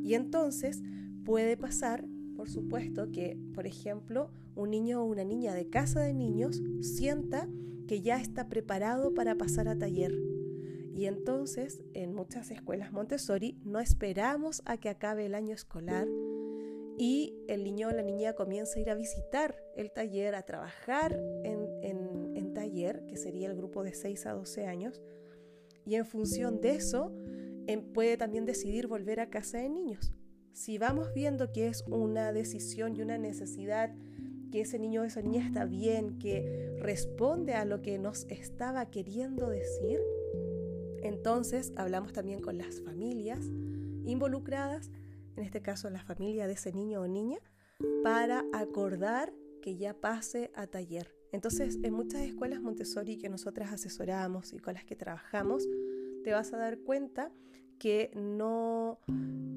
Y 0.04 0.14
entonces 0.14 0.82
puede 1.24 1.56
pasar, 1.56 2.04
por 2.36 2.50
supuesto, 2.50 3.10
que, 3.10 3.38
por 3.54 3.66
ejemplo, 3.66 4.30
un 4.54 4.70
niño 4.70 5.02
o 5.02 5.06
una 5.06 5.24
niña 5.24 5.54
de 5.54 5.70
casa 5.70 6.02
de 6.02 6.12
niños 6.12 6.62
sienta 6.82 7.48
que 7.88 8.02
ya 8.02 8.20
está 8.20 8.48
preparado 8.48 9.14
para 9.14 9.34
pasar 9.36 9.66
a 9.66 9.78
taller. 9.78 10.14
Y 10.94 11.06
entonces, 11.06 11.82
en 11.94 12.14
muchas 12.14 12.50
escuelas 12.50 12.92
Montessori, 12.92 13.58
no 13.64 13.80
esperamos 13.80 14.62
a 14.66 14.76
que 14.76 14.90
acabe 14.90 15.24
el 15.24 15.34
año 15.34 15.54
escolar 15.54 16.06
y 16.98 17.34
el 17.48 17.64
niño 17.64 17.88
o 17.88 17.92
la 17.92 18.02
niña 18.02 18.34
comienza 18.34 18.78
a 18.78 18.82
ir 18.82 18.90
a 18.90 18.94
visitar 18.94 19.56
el 19.74 19.90
taller, 19.90 20.34
a 20.34 20.42
trabajar 20.42 21.18
en, 21.42 21.64
taller, 22.54 23.04
que 23.06 23.16
sería 23.16 23.48
el 23.48 23.56
grupo 23.56 23.82
de 23.82 23.94
6 23.94 24.26
a 24.26 24.32
12 24.34 24.66
años, 24.66 25.02
y 25.84 25.96
en 25.96 26.06
función 26.06 26.60
de 26.60 26.76
eso 26.76 27.12
puede 27.92 28.16
también 28.16 28.44
decidir 28.44 28.87
volver 28.87 29.20
a 29.20 29.31
casa 29.31 29.59
de 29.59 29.68
niños. 29.68 30.12
Si 30.53 30.79
vamos 30.79 31.12
viendo 31.14 31.53
que 31.53 31.68
es 31.68 31.85
una 31.88 32.33
decisión 32.33 32.96
y 32.96 33.03
una 33.03 33.18
necesidad, 33.18 33.94
que 34.53 34.61
ese 34.61 34.79
niño 34.79 35.03
o 35.03 35.05
esa 35.05 35.20
niña 35.20 35.44
está 35.46 35.64
bien, 35.64 36.18
que 36.18 36.77
responde 36.79 37.55
a 37.55 37.64
lo 37.64 37.83
que 37.83 37.98
nos 37.98 38.24
estaba 38.29 38.90
queriendo 38.90 39.48
decir, 39.48 40.00
entonces 41.03 41.72
hablamos 41.77 42.12
también 42.12 42.40
con 42.40 42.57
las 42.57 42.81
familias 42.81 43.40
involucradas 44.07 44.90
en 45.37 45.44
este 45.44 45.62
caso 45.62 45.90
la 45.90 46.03
familia 46.03 46.46
de 46.46 46.55
ese 46.55 46.72
niño 46.72 47.00
o 47.00 47.09
niña, 47.09 47.38
para 48.03 48.44
acordar 48.53 49.33
que 49.62 49.77
ya 49.77 49.94
pase 49.94 50.50
a 50.55 50.66
taller. 50.66 51.14
Entonces, 51.33 51.79
en 51.83 51.94
muchas 51.94 52.22
escuelas 52.22 52.61
Montessori 52.61 53.18
que 53.18 53.29
nosotras 53.29 53.72
asesoramos 53.72 54.53
y 54.53 54.59
con 54.59 54.74
las 54.74 54.85
que 54.85 54.94
trabajamos, 54.94 55.66
te 56.24 56.32
vas 56.32 56.52
a 56.52 56.56
dar 56.56 56.78
cuenta 56.78 57.30
que 57.78 58.10
no 58.14 58.98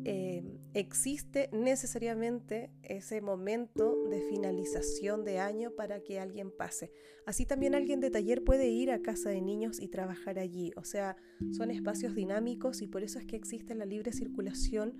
eh, 0.06 0.44
existe 0.74 1.50
necesariamente 1.54 2.72
ese 2.84 3.22
momento 3.22 3.96
de 4.10 4.22
finalización 4.22 5.24
de 5.24 5.40
año 5.40 5.72
para 5.72 6.02
que 6.02 6.20
alguien 6.20 6.52
pase. 6.52 6.92
Así 7.26 7.46
también 7.46 7.74
alguien 7.74 8.00
de 8.00 8.12
taller 8.12 8.44
puede 8.44 8.68
ir 8.68 8.92
a 8.92 9.02
casa 9.02 9.30
de 9.30 9.42
niños 9.42 9.80
y 9.82 9.88
trabajar 9.88 10.40
allí. 10.40 10.72
O 10.76 10.84
sea, 10.84 11.16
son 11.52 11.72
espacios 11.72 12.16
dinámicos 12.16 12.82
y 12.82 12.88
por 12.88 13.04
eso 13.04 13.18
es 13.18 13.26
que 13.26 13.36
existe 13.36 13.76
la 13.76 13.86
libre 13.86 14.12
circulación 14.12 14.94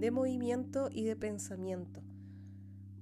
de 0.00 0.10
movimiento 0.10 0.88
y 0.90 1.04
de 1.04 1.16
pensamiento. 1.16 2.02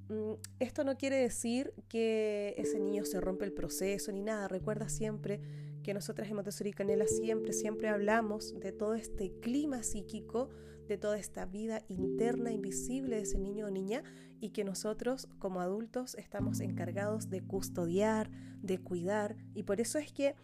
Mm, 0.09 0.35
esto 0.59 0.85
no 0.85 0.97
quiere 0.97 1.17
decir 1.17 1.73
que 1.89 2.55
ese 2.59 2.81
niño 2.81 3.05
se 3.05 3.21
rompe 3.21 3.45
el 3.45 3.53
proceso 3.53 4.13
ni 4.13 4.23
nada. 4.23 4.49
Recuerda 4.49 4.89
siempre 4.89 5.41
que 5.83 5.95
nosotras 5.95 6.29
en 6.29 6.37
Montessori 6.37 6.73
Canela 6.73 7.07
siempre, 7.07 7.53
siempre 7.53 7.89
hablamos 7.89 8.59
de 8.59 8.73
todo 8.73 8.95
este 8.95 9.33
clima 9.41 9.83
psíquico, 9.83 10.51
de 10.89 10.99
toda 10.99 11.19
esta 11.19 11.47
vida 11.47 11.83
interna 11.89 12.51
invisible 12.53 13.17
de 13.17 13.23
ese 13.23 13.39
niño 13.39 13.67
o 13.67 13.71
niña 13.71 14.03
y 14.41 14.51
que 14.51 14.65
nosotros 14.65 15.29
como 15.39 15.61
adultos 15.61 16.15
estamos 16.17 16.61
encargados 16.61 17.31
de 17.31 17.43
custodiar, 17.43 18.31
de 18.63 18.79
cuidar 18.79 19.37
y 19.55 19.63
por 19.63 19.81
eso 19.81 19.99
es 19.99 20.13
que 20.13 20.35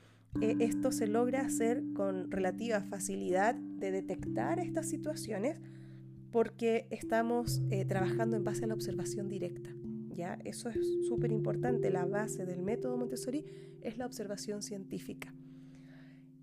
eh, 0.40 0.56
esto 0.60 0.92
se 0.92 1.06
logra 1.06 1.40
hacer 1.40 1.82
con 1.94 2.30
relativa 2.30 2.80
facilidad 2.82 3.54
de 3.54 3.90
detectar 3.90 4.60
estas 4.60 4.88
situaciones 4.88 5.58
porque 6.30 6.86
estamos 6.90 7.62
eh, 7.70 7.84
trabajando 7.84 8.36
en 8.36 8.44
base 8.44 8.64
a 8.64 8.66
la 8.68 8.74
observación 8.74 9.28
directa. 9.28 9.70
¿Ya? 10.16 10.38
Eso 10.44 10.68
es 10.68 10.86
súper 11.06 11.30
importante. 11.30 11.90
La 11.90 12.06
base 12.06 12.46
del 12.46 12.62
método 12.62 12.96
Montessori 12.96 13.44
es 13.82 13.98
la 13.98 14.06
observación 14.06 14.62
científica. 14.62 15.32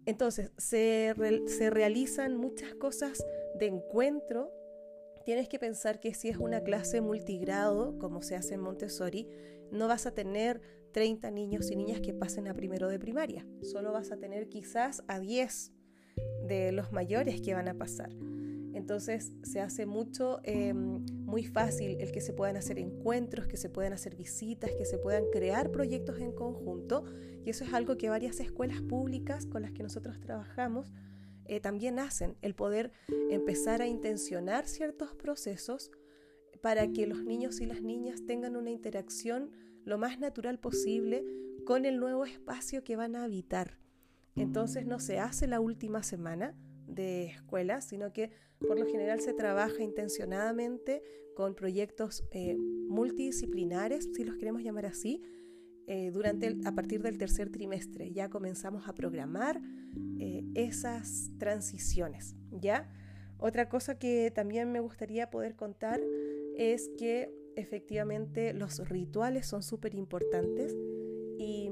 Entonces, 0.06 0.52
se, 0.58 1.14
se 1.48 1.70
realizan 1.70 2.38
muchas 2.38 2.76
cosas 2.76 3.26
de 3.60 3.68
encuentro. 3.68 4.52
Tienes 5.26 5.48
que 5.48 5.60
pensar 5.60 6.00
que 6.00 6.14
si 6.14 6.30
es 6.30 6.38
una 6.38 6.62
clase 6.62 7.02
multigrado, 7.02 7.98
como 7.98 8.22
se 8.22 8.36
hace 8.36 8.56
en 8.56 8.62
Montessori, 8.62 9.28
no 9.72 9.88
vas 9.88 10.06
a 10.06 10.12
tener 10.12 10.62
30 10.92 11.32
niños 11.32 11.72
y 11.72 11.76
niñas 11.76 12.02
que 12.02 12.14
pasen 12.14 12.48
a 12.48 12.54
primero 12.54 12.88
de 12.88 13.00
primaria. 13.00 13.46
Solo 13.62 13.92
vas 13.92 14.12
a 14.12 14.18
tener 14.18 14.48
quizás 14.48 15.04
a 15.08 15.20
10 15.20 15.72
de 16.48 16.72
los 16.72 16.92
mayores 16.92 17.42
que 17.42 17.54
van 17.54 17.68
a 17.68 17.74
pasar. 17.74 18.12
Entonces 18.74 19.34
se 19.44 19.62
hace 19.62 19.86
mucho, 19.86 20.40
em, 20.44 21.06
muy 21.26 21.44
fácil 21.44 21.98
el 22.00 22.12
que 22.12 22.22
se 22.22 22.34
puedan 22.34 22.58
hacer 22.58 22.80
encuentros, 22.80 23.48
que 23.48 23.58
se 23.58 23.70
puedan 23.70 23.94
hacer 23.94 24.16
visitas, 24.16 24.72
que 24.72 24.86
se 24.86 24.98
puedan 24.98 25.26
crear 25.32 25.72
proyectos 25.72 26.20
en 26.20 26.32
conjunto. 26.32 27.06
Y 27.46 27.50
eso 27.52 27.64
es 27.64 27.74
algo 27.74 27.98
que 27.98 28.10
varias 28.10 28.40
escuelas 28.40 28.82
públicas 28.82 29.46
con 29.46 29.62
las 29.62 29.72
que 29.72 29.84
nosotros 29.84 30.20
trabajamos 30.20 30.92
eh, 31.46 31.60
también 31.60 32.00
hacen, 32.00 32.38
el 32.42 32.56
poder 32.56 32.92
empezar 33.30 33.82
a 33.82 33.88
intencionar 33.88 34.66
ciertos 34.68 35.14
procesos 35.14 35.92
para 36.62 36.88
que 36.88 37.06
los 37.06 37.26
niños 37.26 37.60
y 37.60 37.66
las 37.66 37.82
niñas 37.82 38.26
tengan 38.26 38.56
una 38.56 38.72
interacción 38.72 39.52
lo 39.84 39.98
más 39.98 40.20
natural 40.20 40.60
posible 40.60 41.26
con 41.66 41.86
el 41.86 42.00
nuevo 42.00 42.26
espacio 42.26 42.84
que 42.84 42.96
van 42.96 43.16
a 43.16 43.26
habitar. 43.26 43.78
Entonces 44.36 44.86
no 44.86 45.00
se 45.00 45.20
hace 45.20 45.48
la 45.48 45.60
última 45.60 46.02
semana 46.02 46.56
de 46.88 47.26
escuela, 47.26 47.82
sino 47.82 48.14
que 48.14 48.32
por 48.68 48.80
lo 48.80 48.86
general 48.86 49.20
se 49.22 49.34
trabaja 49.34 49.84
intencionadamente 49.84 51.04
con 51.36 51.56
proyectos 51.56 52.24
eh, 52.32 52.56
multidisciplinares, 52.58 54.10
si 54.14 54.24
los 54.24 54.38
queremos 54.38 54.64
llamar 54.64 54.86
así, 54.86 55.22
eh, 55.88 56.12
durante 56.12 56.56
a 56.66 56.72
partir 56.74 57.02
del 57.02 57.18
tercer 57.18 57.50
trimestre. 57.50 58.12
Ya 58.12 58.30
comenzamos 58.30 58.88
a 58.88 58.94
programar 58.94 59.62
eh, 60.20 60.44
esas 60.56 61.32
transiciones, 61.38 62.36
¿ya? 62.52 62.90
Otra 63.38 63.68
cosa 63.68 64.00
que 64.00 64.32
también 64.32 64.72
me 64.72 64.80
gustaría 64.80 65.30
poder 65.30 65.56
contar 65.56 66.02
es 66.56 66.90
que 66.98 67.34
efectivamente 67.56 68.54
los 68.54 68.88
rituales 68.88 69.46
son 69.48 69.64
súper 69.64 69.96
importantes 69.96 70.74
y 71.38 71.70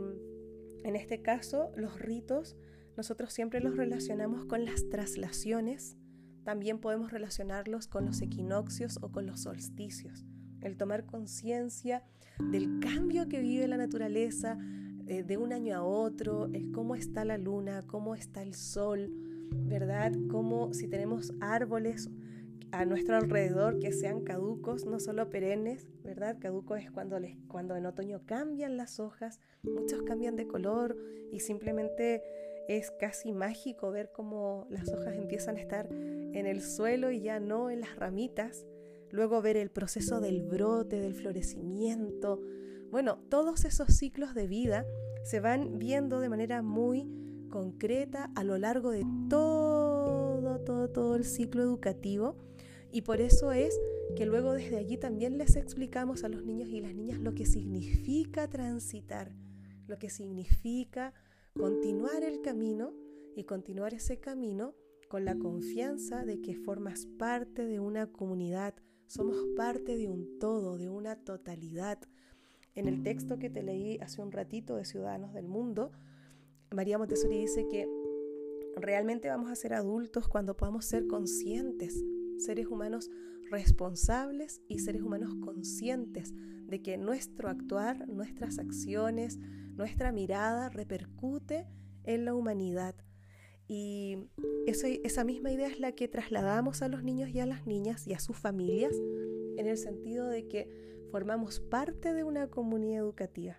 en 0.83 0.95
este 0.95 1.21
caso 1.21 1.71
los 1.75 1.99
ritos 1.99 2.57
nosotros 2.97 3.31
siempre 3.31 3.61
los 3.61 3.77
relacionamos 3.77 4.45
con 4.45 4.65
las 4.65 4.89
traslaciones, 4.89 5.95
también 6.43 6.79
podemos 6.79 7.11
relacionarlos 7.11 7.87
con 7.87 8.05
los 8.05 8.21
equinoccios 8.21 8.99
o 9.01 9.11
con 9.11 9.25
los 9.25 9.41
solsticios. 9.41 10.25
El 10.61 10.77
tomar 10.77 11.05
conciencia 11.05 12.03
del 12.39 12.79
cambio 12.79 13.27
que 13.27 13.41
vive 13.41 13.67
la 13.67 13.77
naturaleza 13.77 14.57
eh, 15.07 15.23
de 15.23 15.37
un 15.37 15.53
año 15.53 15.75
a 15.75 15.83
otro, 15.83 16.47
el 16.53 16.71
cómo 16.71 16.95
está 16.95 17.25
la 17.25 17.37
luna, 17.37 17.83
cómo 17.87 18.15
está 18.15 18.41
el 18.41 18.53
sol, 18.53 19.11
¿verdad? 19.51 20.13
Cómo 20.29 20.73
si 20.73 20.87
tenemos 20.87 21.33
árboles 21.41 22.09
a 22.71 22.85
nuestro 22.85 23.17
alrededor 23.17 23.79
que 23.79 23.91
sean 23.91 24.21
caducos, 24.21 24.85
no 24.85 24.99
solo 24.99 25.29
perennes, 25.29 25.87
¿verdad? 26.03 26.37
Caduco 26.39 26.75
es 26.75 26.89
cuando, 26.89 27.19
les, 27.19 27.37
cuando 27.47 27.75
en 27.75 27.85
otoño 27.85 28.21
cambian 28.25 28.77
las 28.77 28.99
hojas, 28.99 29.41
muchos 29.63 30.01
cambian 30.03 30.35
de 30.35 30.47
color 30.47 30.97
y 31.31 31.41
simplemente 31.41 32.23
es 32.67 32.91
casi 32.91 33.31
mágico 33.31 33.91
ver 33.91 34.11
cómo 34.11 34.67
las 34.69 34.91
hojas 34.93 35.15
empiezan 35.15 35.57
a 35.57 35.59
estar 35.59 35.87
en 35.91 36.45
el 36.45 36.61
suelo 36.61 37.11
y 37.11 37.21
ya 37.21 37.39
no 37.39 37.69
en 37.69 37.81
las 37.81 37.95
ramitas. 37.95 38.65
Luego 39.09 39.41
ver 39.41 39.57
el 39.57 39.71
proceso 39.71 40.21
del 40.21 40.41
brote, 40.41 40.99
del 40.99 41.13
florecimiento. 41.13 42.41
Bueno, 42.89 43.19
todos 43.29 43.65
esos 43.65 43.93
ciclos 43.93 44.33
de 44.33 44.47
vida 44.47 44.85
se 45.23 45.39
van 45.39 45.79
viendo 45.79 46.19
de 46.19 46.29
manera 46.29 46.61
muy 46.61 47.07
concreta 47.49 48.31
a 48.35 48.43
lo 48.43 48.57
largo 48.57 48.91
de 48.91 49.05
todo, 49.29 50.59
todo, 50.61 50.89
todo 50.89 51.15
el 51.15 51.25
ciclo 51.25 51.61
educativo. 51.61 52.37
Y 52.91 53.03
por 53.03 53.21
eso 53.21 53.51
es 53.51 53.79
que 54.15 54.25
luego 54.25 54.53
desde 54.53 54.77
allí 54.77 54.97
también 54.97 55.37
les 55.37 55.55
explicamos 55.55 56.23
a 56.23 56.29
los 56.29 56.43
niños 56.43 56.69
y 56.69 56.81
las 56.81 56.93
niñas 56.93 57.19
lo 57.19 57.33
que 57.33 57.45
significa 57.45 58.49
transitar, 58.49 59.31
lo 59.87 59.97
que 59.97 60.09
significa 60.09 61.13
continuar 61.53 62.23
el 62.23 62.41
camino 62.41 62.93
y 63.35 63.43
continuar 63.43 63.93
ese 63.93 64.19
camino 64.19 64.73
con 65.09 65.25
la 65.25 65.37
confianza 65.37 66.23
de 66.23 66.41
que 66.41 66.55
formas 66.55 67.05
parte 67.05 67.65
de 67.65 67.79
una 67.79 68.07
comunidad, 68.07 68.75
somos 69.07 69.35
parte 69.57 69.97
de 69.97 70.07
un 70.07 70.39
todo, 70.39 70.77
de 70.77 70.89
una 70.89 71.17
totalidad. 71.17 71.99
En 72.75 72.87
el 72.87 73.03
texto 73.03 73.37
que 73.37 73.49
te 73.49 73.63
leí 73.63 73.97
hace 73.99 74.21
un 74.21 74.31
ratito 74.31 74.77
de 74.77 74.85
Ciudadanos 74.85 75.33
del 75.33 75.49
Mundo, 75.49 75.91
María 76.73 76.97
Montessori 76.97 77.39
dice 77.39 77.67
que 77.67 77.89
realmente 78.77 79.27
vamos 79.27 79.51
a 79.51 79.55
ser 79.55 79.73
adultos 79.73 80.29
cuando 80.29 80.55
podamos 80.55 80.85
ser 80.85 81.07
conscientes, 81.07 82.01
seres 82.41 82.67
humanos 82.67 83.09
responsables 83.49 84.61
y 84.67 84.79
seres 84.79 85.01
humanos 85.01 85.35
conscientes 85.41 86.33
de 86.67 86.81
que 86.81 86.97
nuestro 86.97 87.49
actuar, 87.49 88.07
nuestras 88.07 88.59
acciones, 88.59 89.39
nuestra 89.75 90.11
mirada 90.11 90.69
repercute 90.69 91.67
en 92.03 92.25
la 92.25 92.33
humanidad. 92.33 92.95
Y 93.67 94.17
esa 94.65 95.23
misma 95.23 95.51
idea 95.51 95.67
es 95.67 95.79
la 95.79 95.93
que 95.93 96.07
trasladamos 96.07 96.81
a 96.81 96.87
los 96.87 97.03
niños 97.03 97.29
y 97.29 97.39
a 97.39 97.45
las 97.45 97.65
niñas 97.65 98.07
y 98.07 98.13
a 98.13 98.19
sus 98.19 98.37
familias 98.37 98.93
en 99.57 99.67
el 99.67 99.77
sentido 99.77 100.27
de 100.27 100.47
que 100.47 100.69
formamos 101.11 101.59
parte 101.59 102.13
de 102.13 102.23
una 102.23 102.47
comunidad 102.47 102.99
educativa. 102.99 103.57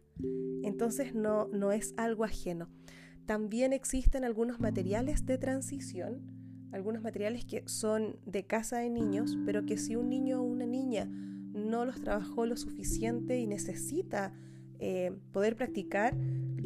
Entonces 0.62 1.14
no, 1.14 1.48
no 1.48 1.72
es 1.72 1.94
algo 1.96 2.24
ajeno. 2.24 2.68
También 3.26 3.72
existen 3.72 4.24
algunos 4.24 4.58
materiales 4.58 5.24
de 5.26 5.38
transición, 5.38 6.41
algunos 6.72 7.02
materiales 7.02 7.44
que 7.44 7.62
son 7.66 8.16
de 8.26 8.44
casa 8.44 8.78
de 8.78 8.90
niños, 8.90 9.36
pero 9.44 9.64
que 9.66 9.76
si 9.76 9.94
un 9.94 10.08
niño 10.08 10.40
o 10.40 10.44
una 10.44 10.66
niña 10.66 11.04
no 11.06 11.84
los 11.84 12.00
trabajó 12.00 12.46
lo 12.46 12.56
suficiente 12.56 13.38
y 13.38 13.46
necesita 13.46 14.32
eh, 14.78 15.12
poder 15.32 15.54
practicar, 15.54 16.16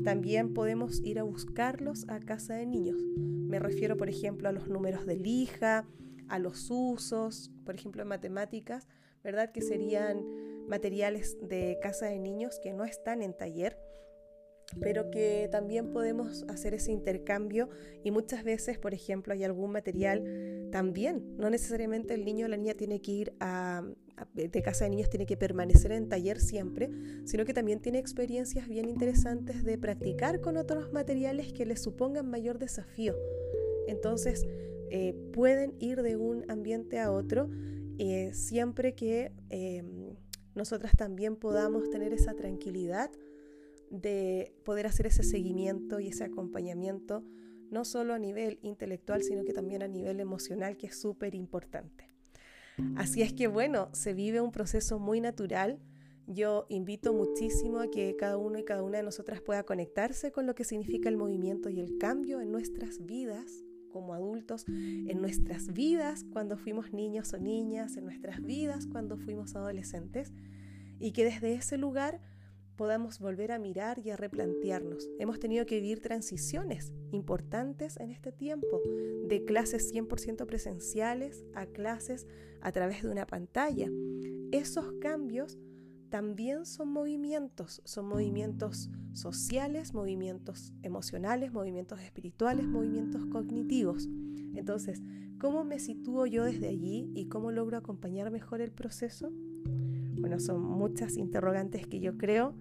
también 0.04 0.54
podemos 0.54 1.00
ir 1.04 1.18
a 1.18 1.24
buscarlos 1.24 2.08
a 2.08 2.20
casa 2.20 2.54
de 2.54 2.66
niños. 2.66 3.02
Me 3.16 3.58
refiero, 3.58 3.96
por 3.96 4.08
ejemplo, 4.08 4.48
a 4.48 4.52
los 4.52 4.68
números 4.68 5.06
de 5.06 5.16
lija, 5.16 5.86
a 6.28 6.38
los 6.38 6.68
usos, 6.70 7.50
por 7.64 7.74
ejemplo, 7.74 8.02
en 8.02 8.08
matemáticas, 8.08 8.88
¿verdad? 9.22 9.50
Que 9.52 9.60
serían 9.60 10.22
materiales 10.68 11.36
de 11.42 11.78
casa 11.82 12.06
de 12.06 12.18
niños 12.18 12.58
que 12.62 12.72
no 12.72 12.84
están 12.84 13.22
en 13.22 13.36
taller, 13.36 13.78
pero 14.80 15.10
que 15.10 15.48
también 15.50 15.92
podemos 15.92 16.44
hacer 16.48 16.74
ese 16.74 16.92
intercambio 16.92 17.68
y 18.04 18.10
muchas 18.10 18.44
veces, 18.44 18.78
por 18.78 18.94
ejemplo, 18.94 19.32
hay 19.32 19.44
algún 19.44 19.72
material 19.72 20.68
también, 20.72 21.36
no 21.36 21.50
necesariamente 21.50 22.14
el 22.14 22.24
niño 22.24 22.46
o 22.46 22.48
la 22.48 22.56
niña 22.56 22.74
tiene 22.74 23.00
que 23.00 23.12
ir 23.12 23.32
de 24.34 24.62
casa 24.62 24.84
de 24.84 24.90
niños 24.90 25.10
tiene 25.10 25.26
que 25.26 25.36
permanecer 25.36 25.92
en 25.92 26.08
taller 26.08 26.40
siempre, 26.40 26.90
sino 27.24 27.44
que 27.44 27.54
también 27.54 27.80
tiene 27.80 27.98
experiencias 27.98 28.66
bien 28.66 28.88
interesantes 28.88 29.64
de 29.64 29.78
practicar 29.78 30.40
con 30.40 30.56
otros 30.56 30.92
materiales 30.92 31.52
que 31.52 31.66
les 31.66 31.82
supongan 31.82 32.28
mayor 32.28 32.58
desafío. 32.58 33.14
Entonces, 33.86 34.46
eh, 34.90 35.14
pueden 35.32 35.74
ir 35.78 36.02
de 36.02 36.16
un 36.16 36.50
ambiente 36.50 36.98
a 36.98 37.12
otro 37.12 37.48
eh, 37.98 38.32
siempre 38.34 38.94
que 38.94 39.32
em, 39.48 40.14
nosotras 40.54 40.92
también 40.96 41.36
podamos 41.36 41.88
tener 41.90 42.12
esa 42.12 42.34
tranquilidad 42.34 43.10
de 43.90 44.54
poder 44.64 44.86
hacer 44.86 45.06
ese 45.06 45.22
seguimiento 45.22 46.00
y 46.00 46.08
ese 46.08 46.24
acompañamiento, 46.24 47.24
no 47.70 47.84
solo 47.84 48.14
a 48.14 48.18
nivel 48.18 48.58
intelectual, 48.62 49.22
sino 49.22 49.44
que 49.44 49.52
también 49.52 49.82
a 49.82 49.88
nivel 49.88 50.20
emocional, 50.20 50.76
que 50.76 50.86
es 50.86 51.00
súper 51.00 51.34
importante. 51.34 52.10
Así 52.96 53.22
es 53.22 53.32
que 53.32 53.48
bueno, 53.48 53.88
se 53.92 54.12
vive 54.12 54.40
un 54.40 54.52
proceso 54.52 54.98
muy 54.98 55.20
natural. 55.20 55.80
Yo 56.26 56.66
invito 56.68 57.14
muchísimo 57.14 57.80
a 57.80 57.90
que 57.90 58.16
cada 58.16 58.36
uno 58.36 58.58
y 58.58 58.64
cada 58.64 58.82
una 58.82 58.98
de 58.98 59.04
nosotras 59.04 59.40
pueda 59.40 59.62
conectarse 59.62 60.30
con 60.30 60.46
lo 60.46 60.54
que 60.54 60.64
significa 60.64 61.08
el 61.08 61.16
movimiento 61.16 61.70
y 61.70 61.80
el 61.80 61.96
cambio 61.98 62.40
en 62.40 62.50
nuestras 62.50 63.04
vidas 63.04 63.64
como 63.90 64.12
adultos, 64.12 64.66
en 64.68 65.22
nuestras 65.22 65.72
vidas 65.72 66.26
cuando 66.30 66.58
fuimos 66.58 66.92
niños 66.92 67.32
o 67.32 67.38
niñas, 67.38 67.96
en 67.96 68.04
nuestras 68.04 68.42
vidas 68.42 68.86
cuando 68.86 69.16
fuimos 69.16 69.56
adolescentes, 69.56 70.34
y 70.98 71.12
que 71.12 71.24
desde 71.24 71.54
ese 71.54 71.78
lugar 71.78 72.20
podamos 72.76 73.18
volver 73.18 73.52
a 73.52 73.58
mirar 73.58 73.98
y 73.98 74.10
a 74.10 74.16
replantearnos. 74.16 75.08
Hemos 75.18 75.40
tenido 75.40 75.66
que 75.66 75.80
vivir 75.80 76.00
transiciones 76.00 76.92
importantes 77.10 77.96
en 77.98 78.10
este 78.10 78.32
tiempo, 78.32 78.80
de 79.26 79.44
clases 79.44 79.92
100% 79.92 80.46
presenciales 80.46 81.44
a 81.54 81.66
clases 81.66 82.26
a 82.60 82.72
través 82.72 83.02
de 83.02 83.10
una 83.10 83.26
pantalla. 83.26 83.90
Esos 84.52 84.92
cambios 85.00 85.58
también 86.08 86.66
son 86.66 86.90
movimientos, 86.90 87.82
son 87.84 88.06
movimientos 88.06 88.90
sociales, 89.12 89.92
movimientos 89.92 90.72
emocionales, 90.82 91.52
movimientos 91.52 92.00
espirituales, 92.00 92.66
movimientos 92.66 93.26
cognitivos. 93.26 94.08
Entonces, 94.54 95.02
¿cómo 95.40 95.64
me 95.64 95.78
sitúo 95.78 96.26
yo 96.26 96.44
desde 96.44 96.68
allí 96.68 97.10
y 97.14 97.26
cómo 97.26 97.50
logro 97.50 97.76
acompañar 97.76 98.30
mejor 98.30 98.60
el 98.60 98.70
proceso? 98.70 99.32
Bueno, 100.18 100.38
son 100.38 100.62
muchas 100.62 101.16
interrogantes 101.16 101.86
que 101.86 102.00
yo 102.00 102.16
creo 102.16 102.54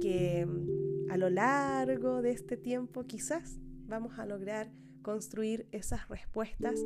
que 0.00 0.46
mm, 0.46 1.10
a 1.10 1.16
lo 1.16 1.30
largo 1.30 2.22
de 2.22 2.30
este 2.30 2.56
tiempo 2.56 3.04
quizás 3.06 3.58
vamos 3.86 4.18
a 4.18 4.26
lograr 4.26 4.70
construir 5.02 5.66
esas 5.72 6.08
respuestas 6.08 6.84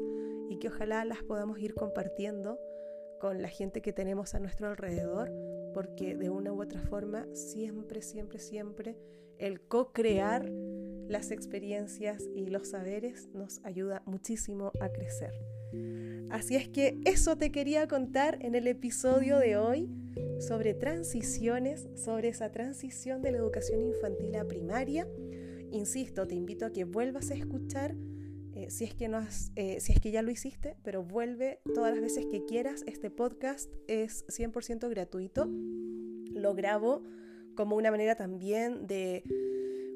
y 0.49 0.59
que 0.59 0.69
ojalá 0.69 1.05
las 1.05 1.23
podamos 1.23 1.59
ir 1.59 1.75
compartiendo 1.75 2.59
con 3.21 3.41
la 3.41 3.49
gente 3.49 3.83
que 3.83 3.93
tenemos 3.93 4.35
a 4.35 4.41
nuestro 4.41 4.69
alrededor, 4.69 5.31
porque 5.75 6.17
de 6.17 6.31
una 6.31 6.53
u 6.53 6.63
otra 6.63 6.81
forma 6.81 7.27
siempre, 7.35 8.03
siempre, 8.03 8.39
siempre 8.39 8.97
el 9.39 9.61
co-crear 9.61 10.49
las 11.09 11.31
experiencias 11.31 12.29
y 12.35 12.47
los 12.47 12.71
saberes 12.71 13.29
nos 13.35 13.61
ayuda 13.65 14.03
muchísimo 14.07 14.73
a 14.81 14.89
crecer. 14.89 15.33
Así 16.33 16.57
es 16.57 16.67
que 16.67 16.99
eso 17.05 17.37
te 17.37 17.53
quería 17.53 17.87
contar 17.87 18.39
en 18.41 18.55
el 18.55 18.67
episodio 18.67 19.39
de 19.39 19.59
hoy 19.59 19.91
sobre 20.41 20.73
transiciones, 20.73 21.87
sobre 21.95 22.29
esa 22.29 22.51
transición 22.51 23.21
de 23.21 23.33
la 23.33 23.39
educación 23.39 23.83
infantil 23.83 24.35
a 24.37 24.47
primaria. 24.47 25.07
Insisto, 25.71 26.27
te 26.27 26.35
invito 26.35 26.65
a 26.65 26.73
que 26.73 26.85
vuelvas 26.85 27.31
a 27.31 27.35
escuchar 27.35 27.95
eh, 28.55 28.71
si, 28.71 28.85
es 28.85 28.95
que 28.95 29.09
no 29.09 29.21
eh, 29.57 29.79
si 29.81 29.93
es 29.93 30.01
que 30.01 30.11
ya 30.11 30.23
lo 30.23 30.31
hiciste, 30.31 30.75
pero 30.83 31.05
vuelve 31.05 31.61
todas 31.75 31.93
las 31.93 32.01
veces 32.01 32.25
que 32.25 32.47
quieras. 32.47 32.83
Este 32.87 33.11
podcast 33.11 33.71
es 33.87 34.27
100% 34.29 34.89
gratuito. 34.89 35.51
Lo 36.33 36.55
grabo 36.55 37.03
como 37.55 37.77
una 37.77 37.91
manera 37.91 38.15
también 38.15 38.87
de, 38.87 39.23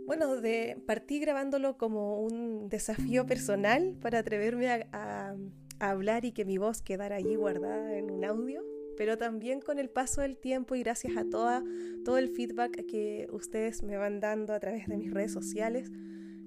bueno, 0.05 0.39
de 0.39 0.83
partir 0.87 1.23
grabándolo 1.23 1.79
como 1.79 2.21
un 2.21 2.69
desafío 2.69 3.25
personal 3.25 3.97
para 4.03 4.19
atreverme 4.19 4.69
a, 4.69 5.35
hablar 5.79 6.25
y 6.25 6.33
que 6.33 6.45
mi 6.45 6.59
voz 6.59 6.83
quedara 6.83 7.17
allí 7.17 7.35
guardada 7.35 7.97
en 7.97 8.11
un 8.11 8.25
audio 8.25 8.63
pero 8.97 9.19
también 9.19 9.61
con 9.61 9.79
el 9.79 9.91
paso 9.91 10.23
del 10.23 10.37
tiempo 10.37 10.75
y 10.75 10.81
gracias 10.83 11.17
a 11.17 11.25
toda, 11.29 11.63
todo 12.05 12.19
el 12.19 12.31
feedback 12.31 12.87
que 12.87 13.29
ustedes 13.31 13.83
me 13.83 13.97
van 13.97 14.21
dando 14.21 14.55
a 14.55 14.61
través 14.61 14.89
de 14.89 14.97
mis 14.97 15.13
redes 15.13 15.33
sociales, 15.33 15.91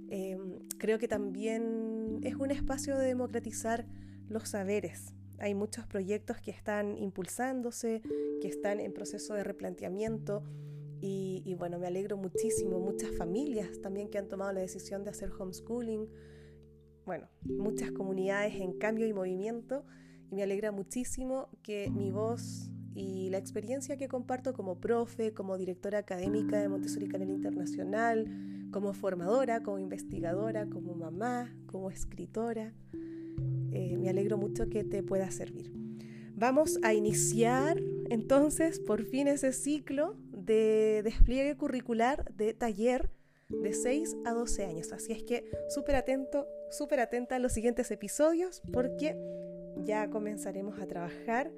em, 0.10 0.60
creo 0.78 0.98
que 0.98 1.08
también 1.08 2.20
es 2.24 2.36
un 2.36 2.52
espacio 2.52 2.98
de 2.98 3.06
democratizar 3.06 3.86
los 4.28 4.50
saberes. 4.50 5.14
Hay 5.38 5.54
muchos 5.54 5.86
proyectos 5.88 6.42
que 6.42 6.52
están 6.52 6.98
impulsándose, 6.98 8.02
que 8.42 8.48
están 8.48 8.80
en 8.80 8.92
proceso 8.94 9.36
de 9.36 9.44
replanteamiento 9.44 10.44
y, 11.02 11.56
bueno, 11.58 11.80
me 11.80 11.88
alegro 11.88 12.18
muchísimo, 12.18 12.78
muchas 12.80 13.16
familias 13.16 13.80
también 13.82 14.10
que 14.10 14.18
han 14.18 14.28
tomado 14.28 14.52
la 14.52 14.60
decisión 14.60 15.06
de 15.06 15.12
hacer 15.12 15.32
homeschooling, 15.32 16.10
bueno, 17.10 17.28
muchas 17.44 17.90
comunidades 17.90 18.54
en 18.62 18.72
cambio 18.78 19.08
y 19.08 19.14
movimiento 19.14 19.84
y 20.30 20.36
me 20.36 20.44
alegra 20.44 20.72
muchísimo 20.72 21.50
que 21.64 21.90
mi 21.90 22.12
voz 22.12 22.70
y 22.94 23.32
la 23.32 23.40
experiencia 23.40 23.98
que 23.98 24.08
comparto 24.08 24.54
como 24.54 24.80
profe, 24.80 25.34
como 25.34 25.58
directora 25.58 25.98
académica 25.98 26.62
de 26.62 26.70
Montessori 26.70 27.08
Canel 27.08 27.32
Internacional, 27.32 28.28
como 28.72 28.94
formadora, 28.94 29.64
como 29.64 29.80
investigadora, 29.80 30.68
como 30.68 30.94
mamá, 30.94 31.52
como 31.66 31.90
escritora, 31.90 32.76
eh, 33.72 33.98
me 33.98 34.08
alegro 34.08 34.38
mucho 34.38 34.70
que 34.70 34.84
te 34.84 35.02
pueda 35.02 35.32
servir. 35.32 35.74
Vamos 36.36 36.78
a 36.84 36.94
iniciar 36.94 37.82
entonces 38.12 38.80
por 38.80 39.04
fin 39.04 39.28
ese 39.28 39.52
ciclo 39.52 40.16
de 40.32 41.02
despliegue 41.04 41.58
curricular 41.58 42.32
de 42.36 42.54
taller 42.54 43.10
de 43.50 43.74
6 43.74 44.16
a 44.26 44.34
12 44.34 44.66
años. 44.66 44.94
Así 44.94 45.12
es 45.12 45.24
que 45.24 45.50
súper 45.70 45.96
atento, 45.96 46.48
súper 46.70 47.00
atenta 47.00 47.36
a 47.36 47.40
los 47.40 47.54
siguientes 47.54 47.92
episodios 47.92 48.62
porque 48.72 49.18
ya 49.78 50.10
comenzaremos 50.10 50.80
a 50.80 50.88
trabajar 50.88 51.52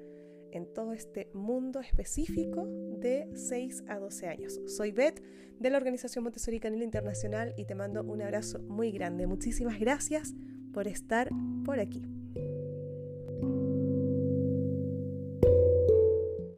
en 0.52 0.72
todo 0.72 0.92
este 0.92 1.30
mundo 1.32 1.80
específico 1.80 2.66
de 2.66 3.28
6 3.34 3.84
a 3.88 3.98
12 3.98 4.28
años. 4.28 4.60
Soy 4.66 4.92
Beth 4.92 5.22
de 5.58 5.70
la 5.70 5.78
Organización 5.78 6.24
Montessori 6.24 6.60
Canela 6.60 6.84
Internacional 6.84 7.54
y 7.56 7.64
te 7.64 7.74
mando 7.74 8.02
un 8.02 8.22
abrazo 8.22 8.58
muy 8.60 8.92
grande. 8.92 9.26
Muchísimas 9.26 9.78
gracias 9.78 10.34
por 10.72 10.86
estar 10.88 11.30
por 11.64 11.80
aquí. 11.80 12.02